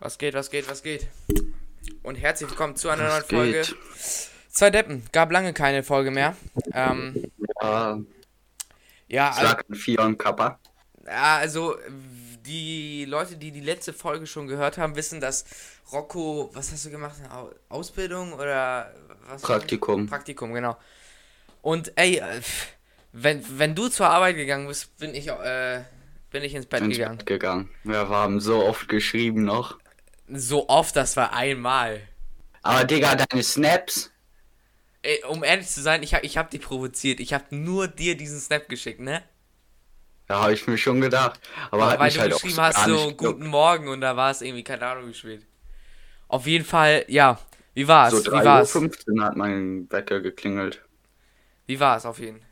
[0.00, 1.06] Was geht, was geht, was geht?
[2.02, 3.52] Und herzlich willkommen zu einer Was neuen Folge.
[3.62, 3.76] geht?
[4.48, 5.02] Zwei Deppen.
[5.12, 6.36] Gab lange keine Folge mehr.
[6.72, 7.30] Ähm,
[7.62, 7.98] Ja,
[9.08, 10.58] ja, also, sag vier und Kappa.
[11.04, 11.76] ja, also
[12.46, 15.44] die Leute, die die letzte Folge schon gehört haben, wissen, dass
[15.92, 17.16] Rocco, was hast du gemacht?
[17.30, 18.94] Au- Ausbildung oder
[19.28, 19.42] was?
[19.42, 20.06] Praktikum.
[20.06, 20.76] Praktikum, genau.
[21.60, 22.40] Und ey, äh,
[23.12, 25.82] wenn, wenn du zur Arbeit gegangen bist, bin ich, äh,
[26.30, 27.18] bin ich ins Bett ins gegangen.
[27.18, 27.68] Bett gegangen.
[27.84, 29.78] Wir haben so oft geschrieben noch.
[30.32, 32.00] So oft, das war einmal.
[32.62, 34.10] Aber Digga, deine Snaps.
[35.02, 37.20] Ey, um ehrlich zu sein, ich hab, ich hab dich provoziert.
[37.20, 39.22] Ich hab nur dir diesen Snap geschickt, ne?
[40.26, 41.40] Da habe ich mir schon gedacht.
[41.70, 43.46] Aber hat Weil mich du halt auch geschrieben so hast, so guten.
[43.46, 45.46] Morgen und da war es irgendwie, keine Ahnung, wie spät.
[46.28, 47.40] Auf jeden Fall, ja.
[47.74, 48.12] Wie war's?
[48.12, 48.74] So wie war's?
[48.76, 50.84] 3.15 Uhr hat mein Wecker geklingelt.
[51.66, 52.48] Wie war's auf jeden Fall?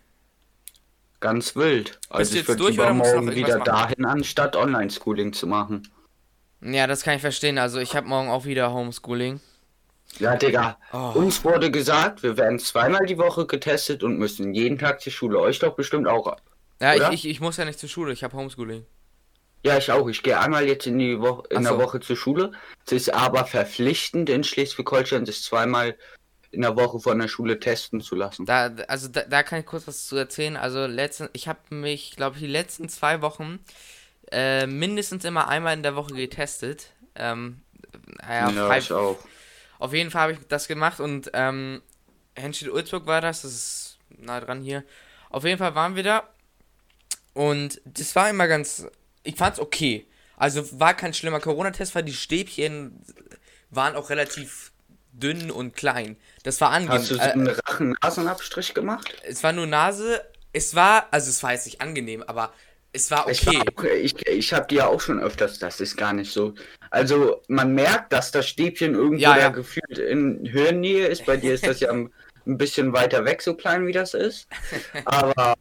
[1.20, 2.00] Ganz wild.
[2.08, 3.64] Also du ich jetzt würde durch lieber morgen wieder machen?
[3.64, 5.88] dahin, anstatt Online-Schooling zu machen.
[6.60, 7.58] Ja, das kann ich verstehen.
[7.58, 9.40] Also ich habe morgen auch wieder Homeschooling.
[10.18, 10.78] Ja, Digga.
[10.92, 11.12] Oh.
[11.14, 15.38] Uns wurde gesagt, wir werden zweimal die Woche getestet und müssen jeden Tag zur Schule.
[15.38, 16.36] Euch doch bestimmt auch.
[16.80, 18.86] Ja, ich, ich, ich muss ja nicht zur Schule, ich habe Homeschooling.
[19.64, 20.08] Ja, ich auch.
[20.08, 21.78] Ich gehe einmal jetzt in die Woche, in Ach der so.
[21.78, 22.52] Woche zur Schule.
[22.86, 25.96] Es ist aber verpflichtend in Schleswig-Holstein, sich zweimal
[26.50, 28.46] in der Woche von der Schule testen zu lassen.
[28.46, 30.56] Da, also da, da kann ich kurz was zu erzählen.
[30.56, 33.58] Also letzten, ich habe mich, glaube ich, die letzten zwei Wochen
[34.32, 36.92] äh, mindestens immer einmal in der Woche getestet.
[37.14, 37.62] Ähm,
[38.22, 39.18] naja, ja, ich auch.
[39.78, 41.82] Auf jeden Fall habe ich das gemacht und ähm,
[42.36, 44.84] Henschel-Ulzburg war das, das ist nah dran hier.
[45.30, 46.28] Auf jeden Fall waren wir da
[47.34, 48.86] und das war immer ganz,
[49.22, 50.06] ich fand's okay.
[50.36, 53.02] Also war kein schlimmer Corona-Test, weil die Stäbchen
[53.70, 54.72] waren auch relativ
[55.12, 56.16] dünn und klein.
[56.44, 56.98] Das war angenehm.
[57.00, 59.12] Hast du so Äh, einen Rachen-Nasenabstrich gemacht?
[59.24, 62.52] es war nur Nase, es war, also es war jetzt nicht angenehm, aber
[62.98, 63.58] es war okay.
[63.58, 66.54] war auch, ich, ich habe die ja auch schon öfters, das ist gar nicht so.
[66.90, 69.48] Also man merkt, dass das Stäbchen irgendwo Ja, ja.
[69.48, 71.26] gefühlt in Höhennähe ist.
[71.26, 72.12] Bei dir ist das ja ein
[72.48, 74.48] ein bisschen weiter weg, so klein wie das ist.
[75.04, 75.54] Aber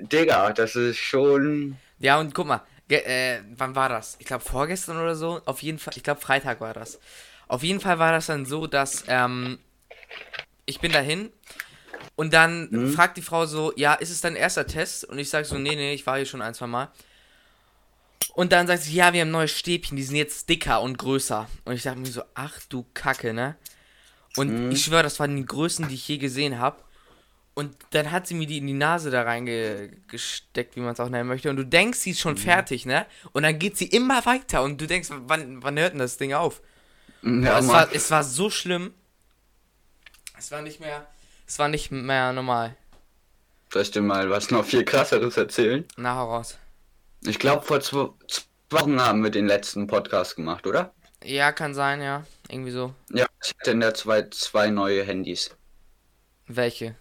[0.00, 1.76] Digga, das ist schon.
[1.98, 4.16] Ja, und guck mal, äh, wann war das?
[4.18, 5.40] Ich glaube vorgestern oder so.
[5.46, 7.00] Auf jeden Fall, ich glaube Freitag war das.
[7.48, 9.58] Auf jeden Fall war das dann so, dass ähm,
[10.66, 11.30] ich bin dahin
[12.16, 12.92] und dann Mhm.
[12.92, 15.04] fragt die Frau so, ja, ist es dein erster Test?
[15.04, 16.90] Und ich sage so, nee, nee, ich war hier schon ein, zwei Mal.
[18.34, 21.48] Und dann sagt sie, ja, wir haben neue Stäbchen, die sind jetzt dicker und größer.
[21.64, 23.56] Und ich dachte mir so, ach du Kacke, ne?
[24.36, 24.72] Und Mhm.
[24.72, 26.82] ich schwöre, das waren die größten, die ich je gesehen habe.
[27.54, 31.08] Und dann hat sie mir die in die Nase da reingesteckt, wie man es auch
[31.08, 31.50] nennen möchte.
[31.50, 33.06] Und du denkst, sie ist schon fertig, ne?
[33.32, 36.32] Und dann geht sie immer weiter und du denkst, wann, wann hört denn das Ding
[36.32, 36.60] auf?
[37.22, 38.92] Ja, es, war, es war so schlimm.
[40.36, 41.06] Es war nicht mehr,
[41.54, 42.74] es war nicht mehr normal.
[43.72, 45.84] Soll ich dir mal was noch viel krasseres erzählen?
[45.96, 46.58] Na, hau raus.
[47.24, 50.92] Ich glaube, vor zwei, zwei Wochen haben wir den letzten Podcast gemacht, oder?
[51.22, 52.24] Ja, kann sein, ja.
[52.48, 52.92] Irgendwie so.
[53.12, 55.56] Ja, ich hatte in der zwei, zwei neue Handys.
[56.48, 56.96] Welche?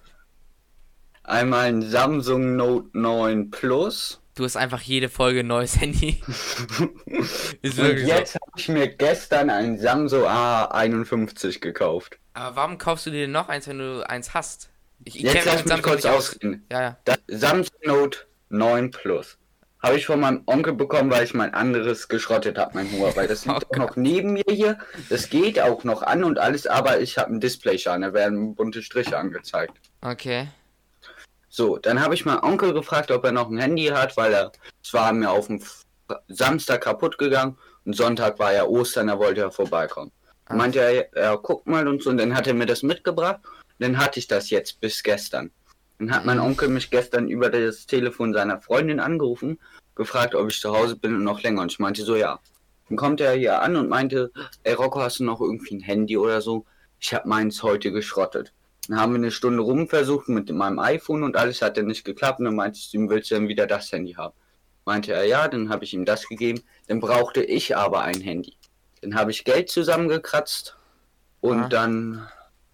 [1.24, 4.22] Einmal ein Samsung Note 9 Plus.
[4.36, 6.22] Du hast einfach jede Folge ein neues Handy.
[6.78, 8.40] Und jetzt so.
[8.40, 12.20] habe ich mir gestern ein Samsung A51 gekauft.
[12.34, 14.70] Aber warum kaufst du dir noch eins, wenn du eins hast?
[15.06, 16.66] Ich, ich Jetzt lass mich kurz ausreden.
[16.72, 16.98] Ja, ja.
[17.06, 19.38] Das Samsung Note 9 Plus.
[19.82, 23.28] Habe ich von meinem Onkel bekommen, weil ich mein anderes geschrottet habe, mein Huawei.
[23.28, 24.78] Das liegt Oh auch noch neben mir hier.
[25.10, 28.02] Das geht auch noch an und alles, aber ich habe ein Displayschaden.
[28.02, 29.78] Da werden bunte Striche angezeigt.
[30.02, 30.48] Okay.
[31.50, 34.52] So, dann habe ich meinen Onkel gefragt, ob er noch ein Handy hat, weil er,
[34.82, 35.62] es war mir auf dem
[36.28, 40.12] Samstag kaputt gegangen und Sonntag war ja Ostern, da wollte er vorbeikommen.
[40.56, 43.40] Meinte er, ja, guck mal und so, und dann hat er mir das mitgebracht.
[43.80, 45.52] Dann hatte ich das jetzt bis gestern.
[46.00, 46.40] Dann hat mein.
[46.40, 49.60] Onkel mich gestern über das Telefon seiner Freundin angerufen,
[49.96, 51.62] gefragt, ob ich zu Hause bin und noch länger.
[51.62, 52.40] Und ich meinte so, ja.
[52.90, 54.32] Dann kommt er hier an und meinte,
[54.64, 56.66] ey Rocco, hast du noch irgendwie ein Handy oder so?
[57.00, 58.54] Ich habe meins heute geschrottet.
[58.88, 62.40] Dann haben wir eine Stunde rumversucht mit meinem iPhone und alles hat dann nicht geklappt.
[62.40, 64.34] Und dann meinte ich, ihm, willst du denn wieder das Handy haben?
[64.86, 66.62] Meinte er, ja, dann habe ich ihm das gegeben.
[66.88, 68.58] Dann brauchte ich aber ein Handy.
[69.04, 70.78] Dann habe ich Geld zusammengekratzt
[71.42, 71.68] und Ah.
[71.70, 72.28] dann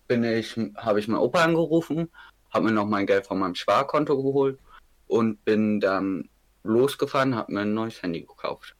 [0.08, 2.10] bin ich, habe ich meinen Opa angerufen,
[2.52, 4.60] habe mir noch mein Geld von meinem Sparkonto geholt
[5.08, 6.30] und bin dann
[6.64, 8.76] losgefahren, habe mir ein neues Handy gekauft.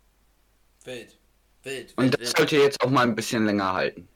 [0.86, 1.18] Wild.
[1.64, 1.94] Wild.
[1.98, 4.08] Und das sollte jetzt auch mal ein bisschen länger halten.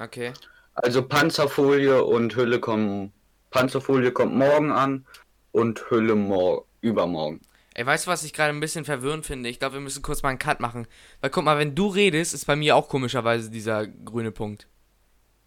[0.00, 0.32] Okay.
[0.72, 3.12] Also Panzerfolie und Hülle kommen.
[3.50, 5.06] Panzerfolie kommt morgen an
[5.52, 7.42] und Hülle mor übermorgen.
[7.78, 9.50] Ey, weißt du, was ich gerade ein bisschen verwirrend finde?
[9.50, 10.86] Ich glaube, wir müssen kurz mal einen Cut machen.
[11.20, 14.66] Weil guck mal, wenn du redest, ist bei mir auch komischerweise dieser grüne Punkt.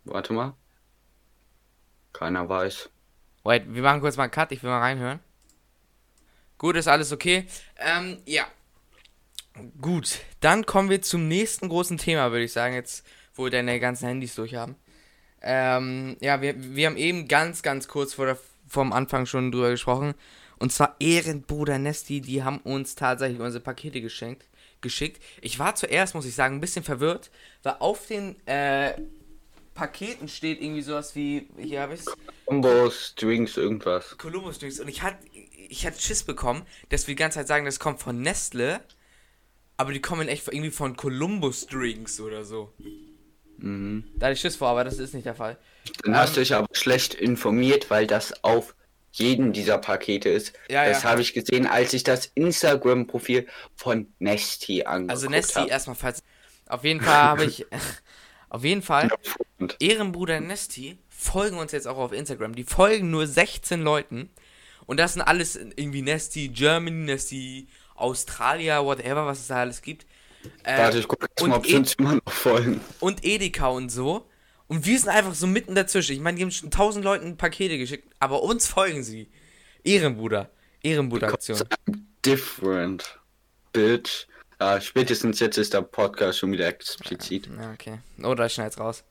[0.04, 0.54] Warte mal.
[2.14, 2.92] Keiner weiß.
[3.44, 5.20] Wait, wir machen kurz mal einen Cut, ich will mal reinhören.
[6.60, 7.48] Gut, ist alles okay.
[7.78, 8.46] Ähm, ja.
[9.82, 13.80] Gut, dann kommen wir zum nächsten großen Thema, würde ich sagen, jetzt, wo wir deine
[13.80, 14.76] ganzen Handys durch haben.
[15.42, 18.38] Ähm, ja, wir, wir haben eben ganz, ganz kurz vor der,
[18.68, 20.14] vom Anfang schon drüber gesprochen.
[20.60, 24.46] Und zwar Ehrenbruder Nesti, die haben uns tatsächlich unsere Pakete geschenkt,
[24.82, 25.22] geschickt.
[25.42, 27.32] Ich war zuerst, muss ich sagen, ein bisschen verwirrt,
[27.64, 28.94] weil auf den äh,
[29.74, 32.02] Paketen steht irgendwie sowas wie, hier habe ich
[32.46, 34.18] Combos, Drinks, irgendwas.
[34.18, 34.80] Columbus Drinks.
[34.80, 35.20] Und ich hatte
[35.70, 38.82] ich hatte Schiss bekommen, dass wir die ganze Zeit sagen, das kommt von Nestle,
[39.78, 42.74] aber die kommen echt irgendwie von Columbus Drinks oder so.
[43.58, 44.04] Mhm.
[44.16, 45.58] Da hatte ich Schiss vor, aber das ist nicht der Fall.
[46.04, 48.76] Dann hast du dich aber schlecht informiert, weil das auf
[49.12, 50.54] jeden dieser Pakete ist.
[50.70, 51.10] Ja, das ja.
[51.10, 56.24] habe ich gesehen, als ich das Instagram-Profil von Nesti angeguckt Also Nesti erstmal falls.
[56.68, 57.66] Auf jeden Fall habe ich.
[58.50, 59.10] auf jeden Fall.
[59.80, 62.56] Ehrenbruder Nesti folgen uns jetzt auch auf Instagram.
[62.56, 64.30] Die folgen nur 16 Leuten.
[64.86, 70.06] Und das sind alles irgendwie Nesti Germany, Nesti Australia, whatever, was es da alles gibt.
[70.64, 72.82] Äh, Warte, ich gucke jetzt mal, ob sie uns immer noch folgen.
[73.00, 74.26] und Edeka und so.
[74.70, 76.14] Und wir sind einfach so mitten dazwischen.
[76.14, 79.28] Ich meine, die haben schon tausend Leuten Pakete geschickt, aber uns folgen sie.
[79.84, 80.50] Ehrenbruder.
[80.84, 81.60] Ehrenbruder-Aktion.
[82.26, 83.20] Different.
[83.74, 84.28] Bitch.
[84.60, 87.50] Ah, spätestens jetzt ist der Podcast schon wieder explizit.
[87.60, 88.00] Ja, okay.
[88.24, 89.04] Oder ich schneid's raus.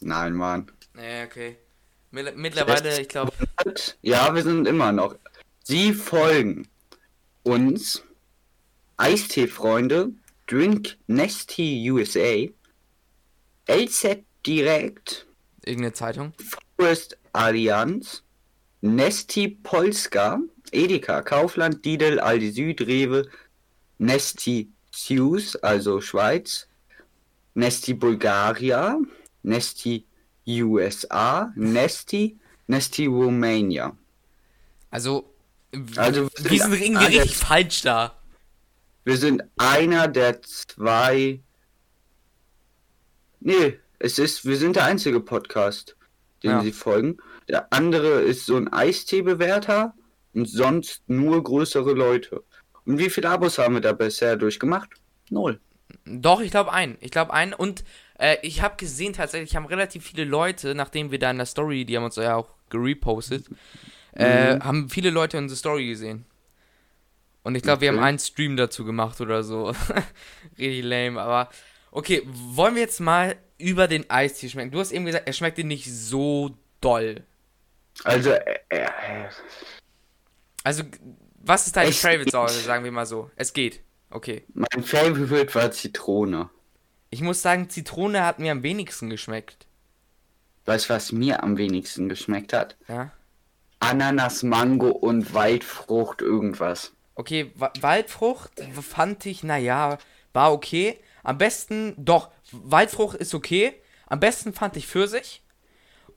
[0.00, 0.70] Nein, Mann.
[0.96, 1.56] Ja, okay.
[2.12, 3.32] Mittler- Mittlerweile, ich glaube.
[4.02, 5.16] Ja, wir sind immer noch.
[5.64, 6.68] Sie folgen
[7.42, 8.02] uns,
[8.96, 10.10] Eistee-Freunde,
[10.46, 12.46] Drink Nesty USA,
[13.66, 15.26] LZ Direkt,
[15.64, 16.32] Irgendeine Zeitung.
[16.76, 18.22] Forest Allianz,
[18.80, 20.40] Nesti Polska,
[20.72, 23.28] Edeka, Kaufland, Lidl, Aldi Süd, Rewe,
[23.98, 26.68] Nesti Suez, also Schweiz,
[27.54, 28.98] Nesti Bulgaria,
[29.42, 30.06] Nesti
[30.46, 33.96] USA, Nesti, Nesti Romania.
[34.90, 35.34] Also,
[35.96, 38.20] Also, wir sind irgendwie richtig falsch da.
[39.04, 41.40] Wir sind einer der zwei.
[43.40, 45.96] Nee, es ist, wir sind der einzige Podcast,
[46.42, 46.60] den Ja.
[46.60, 47.16] sie folgen.
[47.48, 49.94] Der andere ist so ein Eistee-Bewerter
[50.34, 52.42] und sonst nur größere Leute.
[52.84, 54.90] Und wie viele Abos haben wir da bisher durchgemacht?
[55.30, 55.58] Null.
[56.04, 56.96] Doch, ich glaube einen.
[57.00, 57.54] Ich glaube einen.
[57.54, 57.82] Und
[58.18, 61.86] äh, ich habe gesehen, tatsächlich haben relativ viele Leute, nachdem wir da in der Story,
[61.86, 63.46] die haben uns ja auch gerepostet,
[64.12, 66.26] äh, haben viele Leute unsere Story gesehen.
[67.42, 68.06] Und ich glaube, wir haben Okay.
[68.06, 69.72] einen Stream dazu gemacht oder so.
[70.58, 71.48] Richtig lame, aber.
[71.90, 74.70] Okay, wollen wir jetzt mal über den Eistee schmecken?
[74.70, 77.22] Du hast eben gesagt, er schmeckt dir nicht so doll.
[78.02, 78.88] Also, äh, äh,
[80.64, 80.82] Also,
[81.36, 82.64] was ist deine Es Favorite-Sorte, geht.
[82.64, 83.30] sagen wir mal so?
[83.36, 83.80] Es geht.
[84.10, 84.44] Okay.
[84.54, 86.48] mein Favorite war Zitrone.
[87.10, 89.66] Ich muss sagen, Zitrone hat mir am wenigsten geschmeckt.
[90.66, 92.76] Weißt du, was mir am wenigsten geschmeckt hat?
[92.88, 93.12] Ja.
[93.80, 96.92] Ananas, Mango und Waldfrucht irgendwas.
[97.16, 99.98] Okay, Wa Waldfrucht fand ich, naja,
[100.32, 100.98] war okay.
[101.24, 103.74] Am besten, doch, Waldfrucht ist okay.
[104.06, 105.42] Am besten fand ich Pfirsich.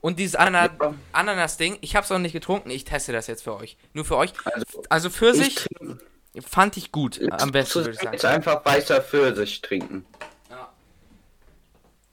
[0.00, 0.94] Und dieses Anana Ja.
[1.12, 3.76] Ananas-Ding, ich hab's noch nicht getrunken, ich teste das jetzt für euch.
[3.94, 4.32] Nur für euch.
[4.44, 5.98] Also, Also ich Pfirsich trinke
[6.46, 8.36] fand ich gut, am besten würde ich Jetzt sagen.
[8.36, 10.06] einfach weißer Pfirsich trinken.
[10.50, 10.72] Ja.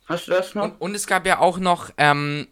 [0.07, 0.63] Hast du das noch?
[0.63, 2.48] Und, und es gab ja auch noch ähm,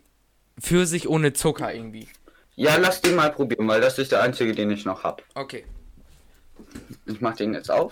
[0.62, 2.10] Pfirsich ohne Zucker irgendwie.
[2.56, 5.24] Ja, lass den mal probieren, weil das ist der einzige, den ich noch hab.
[5.34, 5.66] Okay.
[7.08, 7.92] Ich mach den jetzt auf.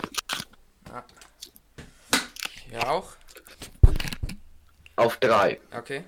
[2.72, 3.12] Ja auch.
[4.96, 5.60] Auf drei.
[5.76, 6.04] Okay.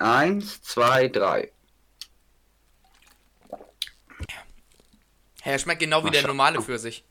[0.00, 1.52] Eins, zwei, drei.
[5.44, 7.04] Ja, er schmeckt genau wie der normale Pfirsich.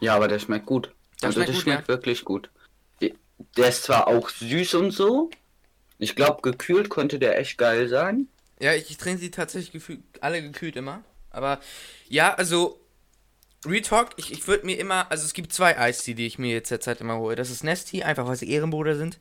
[0.00, 0.92] Ja, aber der schmeckt gut.
[1.22, 2.50] Der also schmeckt der gut, schmeckt wirklich gut.
[3.56, 5.30] Der ist zwar auch süß und so.
[5.98, 8.28] Ich glaube, gekühlt könnte der echt geil sein.
[8.58, 11.02] Ja, ich, ich trinke sie tatsächlich gefühlt, alle gekühlt immer.
[11.30, 11.60] Aber
[12.08, 12.79] ja, also
[13.66, 16.70] Retalk, ich, ich würde mir immer, also es gibt zwei Eistee, die ich mir jetzt
[16.70, 17.36] derzeit immer hole.
[17.36, 19.18] Das ist Nesti, einfach weil sie Ehrenbruder sind.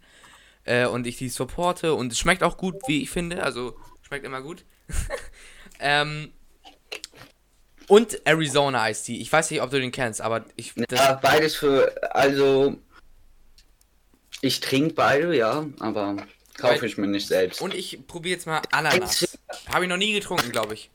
[0.63, 3.43] Äh, und ich die supporte und es schmeckt auch gut, wie ich finde.
[3.43, 4.63] Also schmeckt immer gut.
[5.79, 6.31] ähm,
[7.88, 9.17] und Arizona Eistee.
[9.17, 10.74] Ich weiß nicht, ob du den kennst, aber ich.
[10.75, 11.91] Das, Ja, beides für.
[12.13, 12.77] Also.
[14.41, 16.15] Ich trinke beide, ja, aber
[16.58, 17.62] kaufe ich mir nicht selbst.
[17.62, 19.38] und ich probiere jetzt mal Ananas.
[19.67, 20.89] Habe ich noch nie getrunken, glaube ich.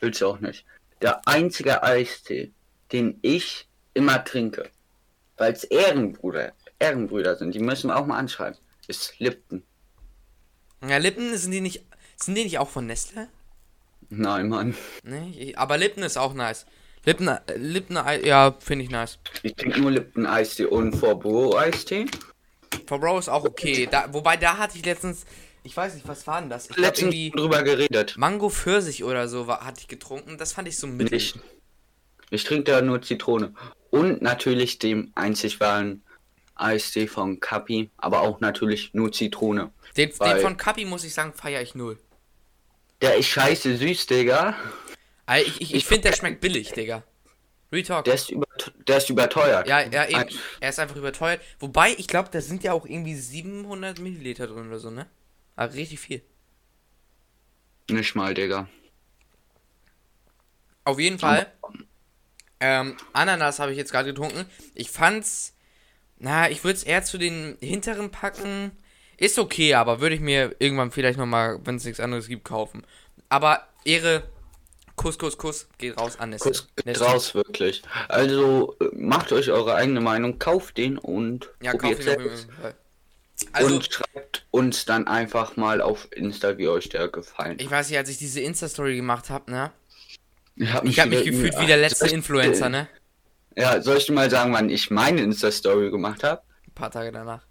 [0.00, 0.64] Willst du auch nicht.
[1.02, 2.52] Der einzige Eistee,
[2.92, 4.70] den ich immer trinke,
[5.36, 9.62] weil es Ehrenbrüder, Ehrenbrüder sind, die müssen wir auch mal anschreiben, ist Lipton.
[10.86, 11.84] Ja, Lippen, sind die nicht.
[12.16, 13.28] Sind die nicht auch von Nestle?
[14.08, 14.76] Nein, Mann.
[15.02, 16.66] Nee, aber Lippen ist auch nice.
[17.04, 19.18] Lippen, Lippen, äh, ja, finde ich nice.
[19.42, 22.06] Ich trinke nur Lipton Eistee und Vorbro Eistee.
[22.86, 23.88] For Bro ist auch okay.
[23.90, 25.24] Da, wobei, da hatte ich letztens,
[25.62, 26.70] ich weiß nicht, was war denn das?
[26.70, 28.14] Ich Letztens irgendwie drüber geredet.
[28.16, 30.38] Mango Pfirsich oder so war, hatte ich getrunken.
[30.38, 31.14] Das fand ich so mittel.
[31.14, 31.38] Nicht.
[32.30, 33.54] Ich trinke da nur Zitrone.
[33.90, 36.02] und natürlich dem einzig wahren
[36.54, 39.70] Eistee von Kapi, aber auch natürlich nur Zitrone.
[39.96, 41.98] Den, den von Kapi muss ich sagen, feiere ich null.
[43.00, 44.56] Der ist scheiße süß, Digga.
[45.24, 47.04] Also ich ich, ich finde, der schmeckt billig, Digga.
[47.70, 48.04] Retalk.
[48.04, 48.46] Der ist, über,
[48.86, 49.68] der ist überteuert.
[49.68, 50.38] Ja, ja, eben.
[50.60, 51.42] Er ist einfach überteuert.
[51.60, 55.06] Wobei, ich glaube, da sind ja auch irgendwie 700 Milliliter drin oder so, ne?
[55.54, 56.22] Aber richtig viel.
[57.90, 58.68] Nicht mal, Digga.
[60.84, 61.52] Auf jeden Fall.
[62.60, 64.44] Ähm, Ananas habe ich jetzt gerade getrunken.
[64.74, 65.54] Ich fand's.
[66.18, 68.72] Na, ich würde es eher zu den hinteren packen.
[69.16, 72.84] Ist okay, aber würde ich mir irgendwann vielleicht nochmal, wenn es nichts anderes gibt, kaufen.
[73.28, 74.24] Aber Ehre.
[74.96, 75.68] Kuss, Kuss, Kuss.
[75.78, 76.36] Geht raus an.
[76.38, 77.06] Kurz Nestle.
[77.06, 77.82] raus, wirklich.
[78.08, 82.48] Also, macht euch eure eigene Meinung, kauft den und Ja, probiert selbst.
[83.52, 87.88] Also, und schreibt uns dann einfach mal auf Insta, wie euch der gefallen ich weiß
[87.88, 89.70] nicht, als ich diese Insta-Story gemacht habe, ne?
[90.58, 92.88] Ich habe Ich habe mich gefühlt wie der letzte Influencer, ne?
[93.56, 96.42] Ja, soll ich dir mal sagen, wann ich meine Insta-Story gemacht habe?
[96.66, 97.42] Ein paar Tage danach.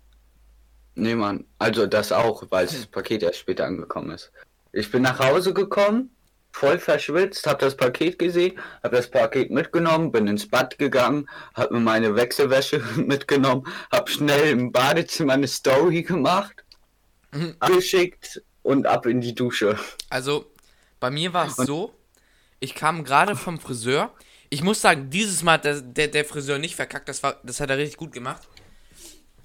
[0.95, 1.45] Nee, Mann.
[1.59, 4.31] Also das auch, weil das Paket erst später angekommen ist.
[4.71, 6.09] Ich bin nach Hause gekommen,
[6.51, 11.71] voll verschwitzt, hab das Paket gesehen, hab das Paket mitgenommen, bin ins Bad gegangen, hab
[11.71, 16.63] mir meine Wechselwäsche mitgenommen, hab schnell im Badezimmer eine Story gemacht,
[17.31, 17.55] Mhm.
[17.59, 19.77] abgeschickt und ab in die Dusche.
[20.09, 20.45] Also,
[21.01, 21.93] bei mir war es so,
[22.59, 24.11] ich kam gerade vom Friseur.
[24.49, 27.59] Ich muss sagen, dieses Mal hat der, der, der Friseur nicht verkackt, das, war, das
[27.59, 28.47] hat er richtig gut gemacht.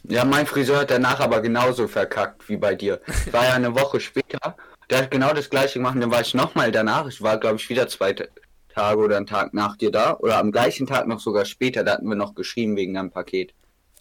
[0.05, 3.01] Ja, mein Friseur hat danach aber genauso verkackt wie bei dir.
[3.31, 4.57] War ja eine Woche später,
[4.91, 7.69] der hat genau das gleiche gemacht, dann war ich nochmal danach, ich war glaube ich
[7.69, 8.25] wieder zwei Ta-
[8.69, 11.93] Tage oder einen Tag nach dir da, oder am gleichen Tag noch sogar später, da
[11.93, 13.55] hatten wir noch geschrieben wegen einem Paket.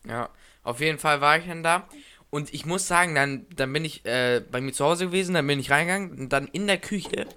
[0.07, 0.29] Ja,
[0.63, 1.87] auf jeden Fall war ich dann da.
[2.29, 5.47] Und ich muss sagen, dann, dann bin ich äh, bei mir zu Hause gewesen, dann
[5.47, 7.27] bin ich reingegangen und dann in der Küche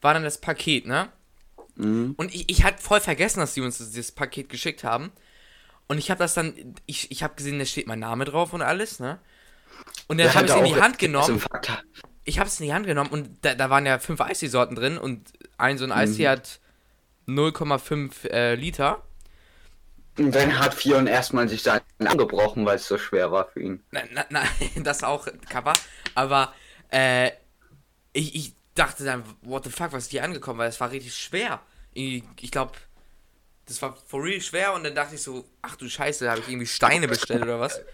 [0.00, 1.08] war dann das Paket, ne?
[1.78, 2.14] Mhm.
[2.16, 5.12] Und ich, ich hatte voll vergessen, dass die uns das, das Paket geschickt haben.
[5.86, 8.62] Und ich habe das dann, ich, ich habe gesehen, da steht mein Name drauf und
[8.62, 9.18] alles, ne?
[10.06, 11.42] Und dann habe ich es in die Hand genommen.
[12.24, 14.98] ich habe es in die Hand genommen und da, da waren ja fünf Eistee-Sorten drin
[14.98, 16.60] und ein so ein Eistee hat
[17.26, 19.02] 0,5 äh, Liter.
[20.18, 23.82] Und dann hat Fion erstmal sich seinen angebrochen, weil es so schwer war für ihn.
[23.92, 24.48] Nein, nein, nein
[24.84, 25.74] das auch Cover.
[26.14, 26.52] Aber
[26.90, 27.30] äh,
[28.12, 30.58] ich, ich dachte dann, what the fuck, was ist hier angekommen?
[30.58, 31.60] Weil es war richtig schwer.
[31.94, 32.72] Ich, glaube,
[33.66, 36.48] das war for real schwer und dann dachte ich so, ach du Scheiße, habe ich
[36.48, 37.78] irgendwie Steine bestellt oder was?
[37.78, 37.84] Und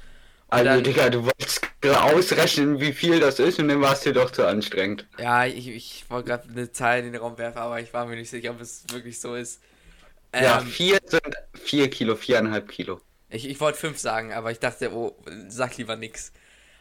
[0.51, 4.13] Also, dann- Digga, du wolltest ausrechnen, wie viel das ist und dann war es dir
[4.13, 5.07] doch zu anstrengend.
[5.19, 8.17] Ja, ich, ich wollte gerade eine Zahl in den Raum werfen, aber ich war mir
[8.17, 9.61] nicht sicher, ob es wirklich so ist.
[10.35, 13.01] ja, Ähm, vier sind vier Kilo, viereinhalb Kilo.
[13.29, 15.17] Ich, ich wollte fünf sagen, aber ich dachte, oh,
[15.49, 16.33] sag lieber nix.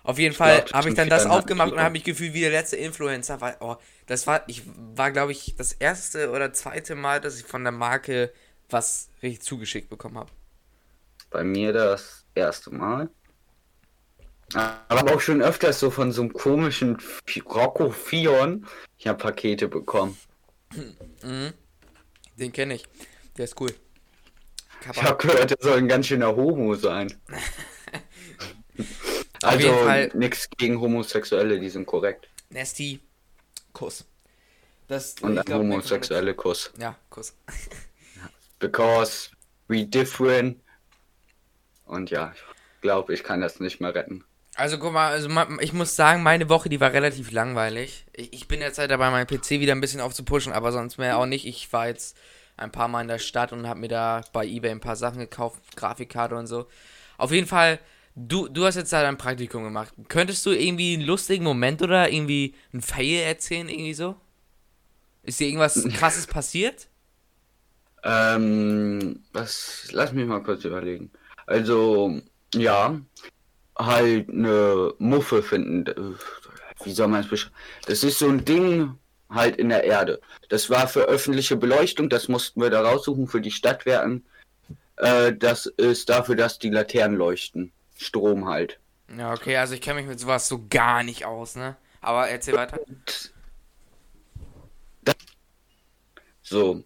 [0.04, 2.52] Auf jeden Fall habe ich dann das viereinhalb aufgemacht und habe mich gefühlt wie der
[2.52, 4.64] letzte Influencer, weil, oh, das war, ich
[4.96, 8.34] war, glaube ich, das erste oder zweite Mal, dass ich von der Marke
[8.70, 10.30] was richtig zugeschickt bekommen habe.
[11.30, 13.10] Bei mir das erste Mal.
[14.54, 16.98] Aber auch schon öfters so von so einem komischen
[17.46, 18.68] Rocco Fion.
[18.98, 20.18] Ich habe Pakete bekommen.
[20.76, 21.54] Mhm.
[22.38, 22.86] Den kenne ich.
[23.38, 23.70] Der ist cool.
[23.70, 25.02] Ich Kappa.
[25.04, 27.14] habe gehört, er soll ein ganz schöner Homo sein.
[29.44, 32.28] Auf jeden also Fall- nichts gegen Homosexuelle, die sind korrekt.
[32.50, 33.00] Nasty.
[33.74, 34.06] Kuss.
[34.88, 36.72] Das, Und ein glaub, homosexuelle Kuss.
[36.78, 37.34] Ja, Kuss.
[38.60, 39.30] Because
[39.68, 40.60] we different.
[41.86, 44.24] Und ja, ich glaube, ich kann das nicht mehr retten.
[44.56, 45.30] Also guck mal, also
[45.62, 48.06] ich muss sagen, meine Woche, die war relativ langweilig.
[48.14, 51.18] Ich, ich bin jetzt halt dabei, meinen PC wieder ein bisschen aufzupushen, aber sonst mehr
[51.18, 51.48] auch nicht.
[51.48, 52.16] Ich war jetzt
[52.56, 55.20] ein paar Mal in der Stadt und habe mir da bei eBay ein paar Sachen
[55.20, 56.68] gekauft, Grafikkarte und so.
[57.18, 57.80] Auf jeden Fall,
[58.16, 59.94] du, du hast jetzt da dein Praktikum gemacht.
[60.08, 64.16] Könntest du irgendwie einen lustigen Moment oder irgendwie einen Fail erzählen, irgendwie so?
[65.24, 66.88] Ist dir irgendwas krasses passiert?
[68.04, 71.10] Ähm, was, lass mich mal kurz überlegen.
[71.46, 72.22] Also,
[72.54, 73.00] ja,
[73.78, 75.88] halt eine Muffe finden.
[75.88, 76.16] äh,
[76.84, 77.56] Wie soll man es beschreiben?
[77.88, 78.98] Das ist so ein Ding
[79.30, 80.20] halt in der Erde.
[80.50, 84.24] Das war für öffentliche Beleuchtung, das mussten wir da raussuchen für die Stadtwerken.
[84.98, 87.72] Äh, das ist dafür, dass die Laternen leuchten.
[88.04, 88.80] Strom halt.
[89.18, 91.76] Ja, okay, also ich kenne mich mit sowas so gar nicht aus, ne?
[92.02, 92.80] Aber erzähl weiter.
[96.42, 96.84] So.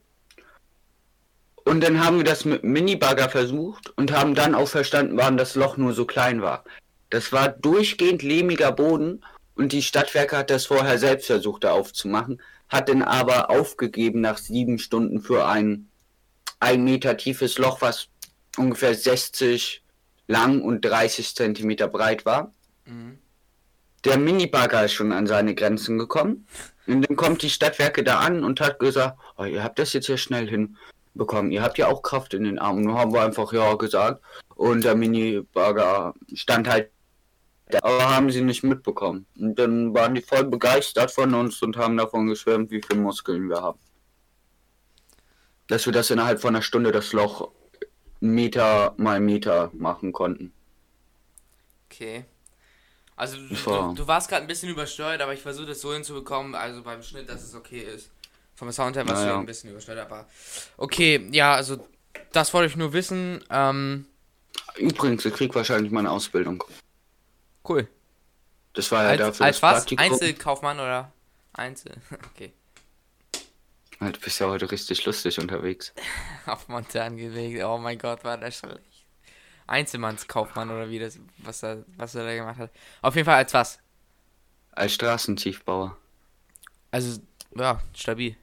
[1.66, 5.56] Und dann haben wir das mit Minibagger versucht und haben dann auch verstanden, warum das
[5.56, 6.64] Loch nur so klein war.
[7.10, 9.24] Das war durchgehend lehmiger Boden
[9.56, 14.38] und die Stadtwerke hat das vorher selbst versucht, da aufzumachen, hat dann aber aufgegeben nach
[14.38, 15.90] sieben Stunden für ein
[16.60, 18.08] ein Meter tiefes Loch, was
[18.58, 19.84] ungefähr 60
[20.28, 22.54] lang und 30 Zentimeter breit war.
[22.86, 23.18] Mhm.
[24.06, 26.48] Der Minibagger ist schon an seine Grenzen gekommen.
[26.86, 30.06] Und dann kommt die Stadtwerke da an und hat gesagt, oh, ihr habt das jetzt
[30.06, 30.78] hier schnell hin.
[31.14, 31.52] bekommen.
[31.52, 32.84] Ihr habt ja auch Kraft in den Armen.
[32.84, 34.22] Nur haben wir einfach ja gesagt.
[34.56, 36.92] Und der Mini-Burger stand halt.
[37.70, 39.26] da, Aber haben sie nicht mitbekommen.
[39.38, 43.50] Und dann waren die voll begeistert von uns und haben davon geschwärmt, wie viele Muskeln
[43.50, 43.80] wir haben.
[45.68, 47.52] Dass wir das innerhalb von einer Stunde das Loch
[48.20, 50.52] Meter mal Meter machen konnten.
[51.90, 52.26] Okay.
[53.16, 56.54] Also du, du, du warst gerade ein bisschen übersteuert, aber ich versuche das so hinzubekommen,
[56.54, 58.12] also beim Schnitt, dass es okay ist.
[58.56, 59.40] Vom Sound her warst du Naja.
[59.40, 60.28] ein bisschen übersteuert, aber
[60.78, 61.88] okay, ja, also
[62.32, 63.44] das wollte ich nur wissen.
[63.50, 64.06] Ähm,
[64.76, 66.64] Übrigens, ich krieg wahrscheinlich meine Ausbildung.
[67.68, 67.88] cool.
[68.74, 69.74] Das war ja Als, dafür als was?
[69.80, 70.06] Praktikum.
[70.06, 71.12] Einzelkaufmann oder
[71.54, 71.94] Einzel?
[72.36, 72.54] Okay.
[74.00, 75.94] Du bist ja heute richtig lustig unterwegs.
[76.46, 77.64] Auf Montan gelegt.
[77.64, 78.82] Oh mein Gott, war das schlecht.
[79.66, 82.72] Einzelmannskaufmann oder wie das, was er, was er da gemacht hat.
[83.02, 83.80] Auf jeden Fall als was?
[84.72, 85.98] Als Straßentiefbauer.
[86.92, 87.22] Also,
[87.56, 88.38] ja, stabil.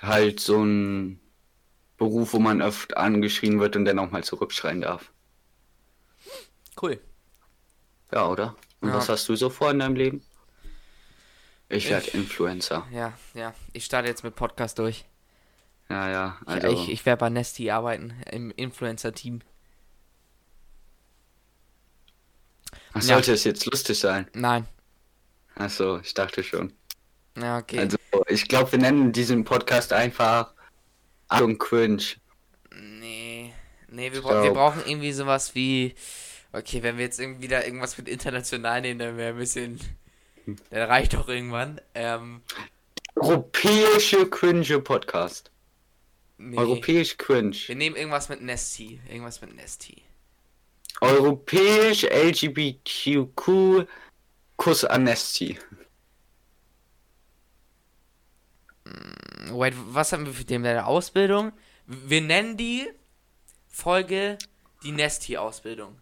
[0.00, 1.20] Halt so ein
[1.98, 5.12] Beruf, wo man oft angeschrien wird und dann auch mal zurückschreien darf.
[6.76, 7.00] Cool.
[8.12, 8.56] Ja, oder?
[8.80, 8.96] Und Ja.
[8.96, 10.22] was hast du so vor in deinem Leben?
[11.68, 12.86] Ich werde Ich- Influencer.
[12.92, 13.54] Ja, ja.
[13.72, 15.04] Ich starte jetzt mit Podcast durch.
[15.88, 16.38] Ja, ja.
[16.42, 19.40] Ich- Also, Ich, ich werde bei Nesty arbeiten, im Influencer-Team.
[22.92, 23.00] Ach, ja.
[23.02, 24.28] sollte es jetzt lustig sein?
[24.34, 24.66] Nein.
[25.54, 26.72] Achso, ich dachte schon.
[27.36, 27.78] Ja, okay.
[27.78, 27.96] Also,
[28.28, 30.54] ich glaube, wir nennen diesen Podcast einfach
[31.28, 32.02] Achtung Cringe.
[32.72, 33.52] nee.
[33.88, 35.94] Nee, wir, Ich bra wir brauchen irgendwie sowas wie.
[36.52, 39.78] Okay, wenn wir jetzt irgendwie wieder irgendwas mit international nehmen, dann wäre ein bisschen.
[40.46, 41.80] Dann reicht doch irgendwann.
[41.94, 42.42] Ähm.
[43.16, 45.50] Europäische Cringe Podcast.
[46.38, 46.56] Nee.
[46.56, 47.56] Europäisch Cringe.
[47.66, 49.00] Wir nehmen irgendwas mit Nesty.
[49.08, 50.02] Irgendwas mit Nesty.
[51.00, 53.86] Europäisch LGBTQ
[54.56, 55.58] Kuss Amnesty.
[59.50, 61.52] Wait, was haben wir für den deine Ausbildung?
[61.86, 62.88] Wir nennen die
[63.68, 64.38] Folge
[64.82, 66.00] die Nesty-Ausbildung.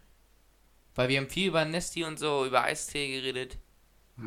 [0.95, 3.57] Weil wir haben viel über Nesty und so, über Eistee geredet.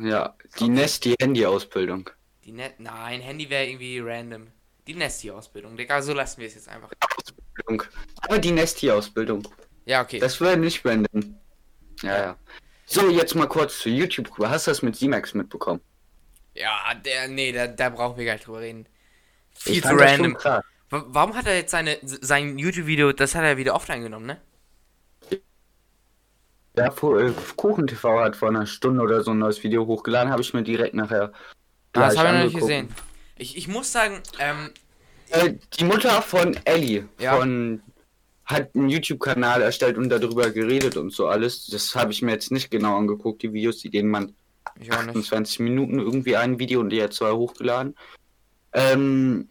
[0.01, 2.09] Ja, die Nesty Handy Ausbildung.
[2.43, 4.47] Die Net Nein, Handy wäre irgendwie random.
[4.87, 6.89] Die Nesty-Ausbildung, Digga, so lassen wir es jetzt einfach.
[7.15, 7.83] Ausbildung.
[8.21, 9.47] Aber die Nesty Ausbildung.
[9.85, 10.17] Ja, okay.
[10.17, 11.35] Das wäre nicht random.
[12.01, 12.37] Ja, ja.
[12.87, 14.31] So, jetzt mal kurz zu YouTube.
[14.39, 15.81] Hast du das mit Z-Max mitbekommen?
[16.59, 18.85] ja, der, nee, da, da brauchen wir gar nicht drüber reden.
[19.53, 20.37] Viel zu random.
[20.89, 24.41] Warum hat er jetzt seine, sein YouTube-Video, das hat er wieder offline genommen, ne?
[26.79, 26.87] Ja,
[27.19, 30.53] äh, Kuchen TV hat vor einer Stunde oder so ein neues Video hochgeladen, habe ich
[30.53, 31.33] mir direkt nachher.
[31.93, 32.87] Ah, das habe ich noch nicht gesehen.
[33.37, 34.69] Ich, ich muss sagen, ähm,
[35.29, 37.37] Äh, die Mutter von Ellie Ja.
[37.37, 37.81] von
[38.45, 41.67] hat einen YouTube-Kanal erstellt und darüber geredet und so alles.
[41.67, 44.33] Das habe ich mir jetzt nicht genau angeguckt, die Videos, die denen man
[44.79, 45.09] ich auch nicht.
[45.09, 47.95] 28 Minuten irgendwie ein Video und die hat zwei hochgeladen.
[48.73, 49.49] Ähm,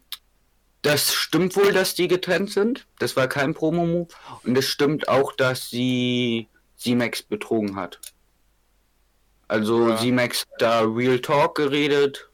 [0.81, 2.87] das stimmt wohl, dass die getrennt sind.
[2.99, 4.07] Das war kein Promo-Move.
[4.43, 6.47] Und es stimmt auch, dass sie
[6.79, 7.99] Z-Max betrogen hat.
[9.47, 9.97] Also Ja.
[9.97, 12.25] Z-Max hat da Real Talk geredet.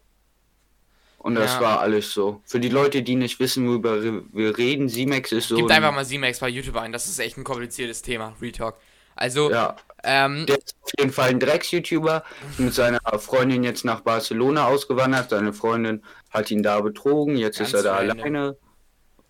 [1.17, 1.62] Und das Ja.
[1.62, 2.41] war alles so.
[2.45, 3.99] Für die Leute, die nicht wissen, worüber
[4.31, 5.55] wir reden, Z-Max ist so.
[5.55, 8.75] Gibt ein- einfach mal Z-Max bei YouTube ein, das ist echt ein kompliziertes Thema, Retalk.
[9.15, 12.23] Also, Ja, ähm, Der ist auf jeden Fall ein Drecks-YouTuber,
[12.60, 15.29] mit seiner Freundin jetzt nach Barcelona ausgewandert.
[15.31, 18.55] Seine Freundin hat ihn da betrogen, jetzt ist er da alleine.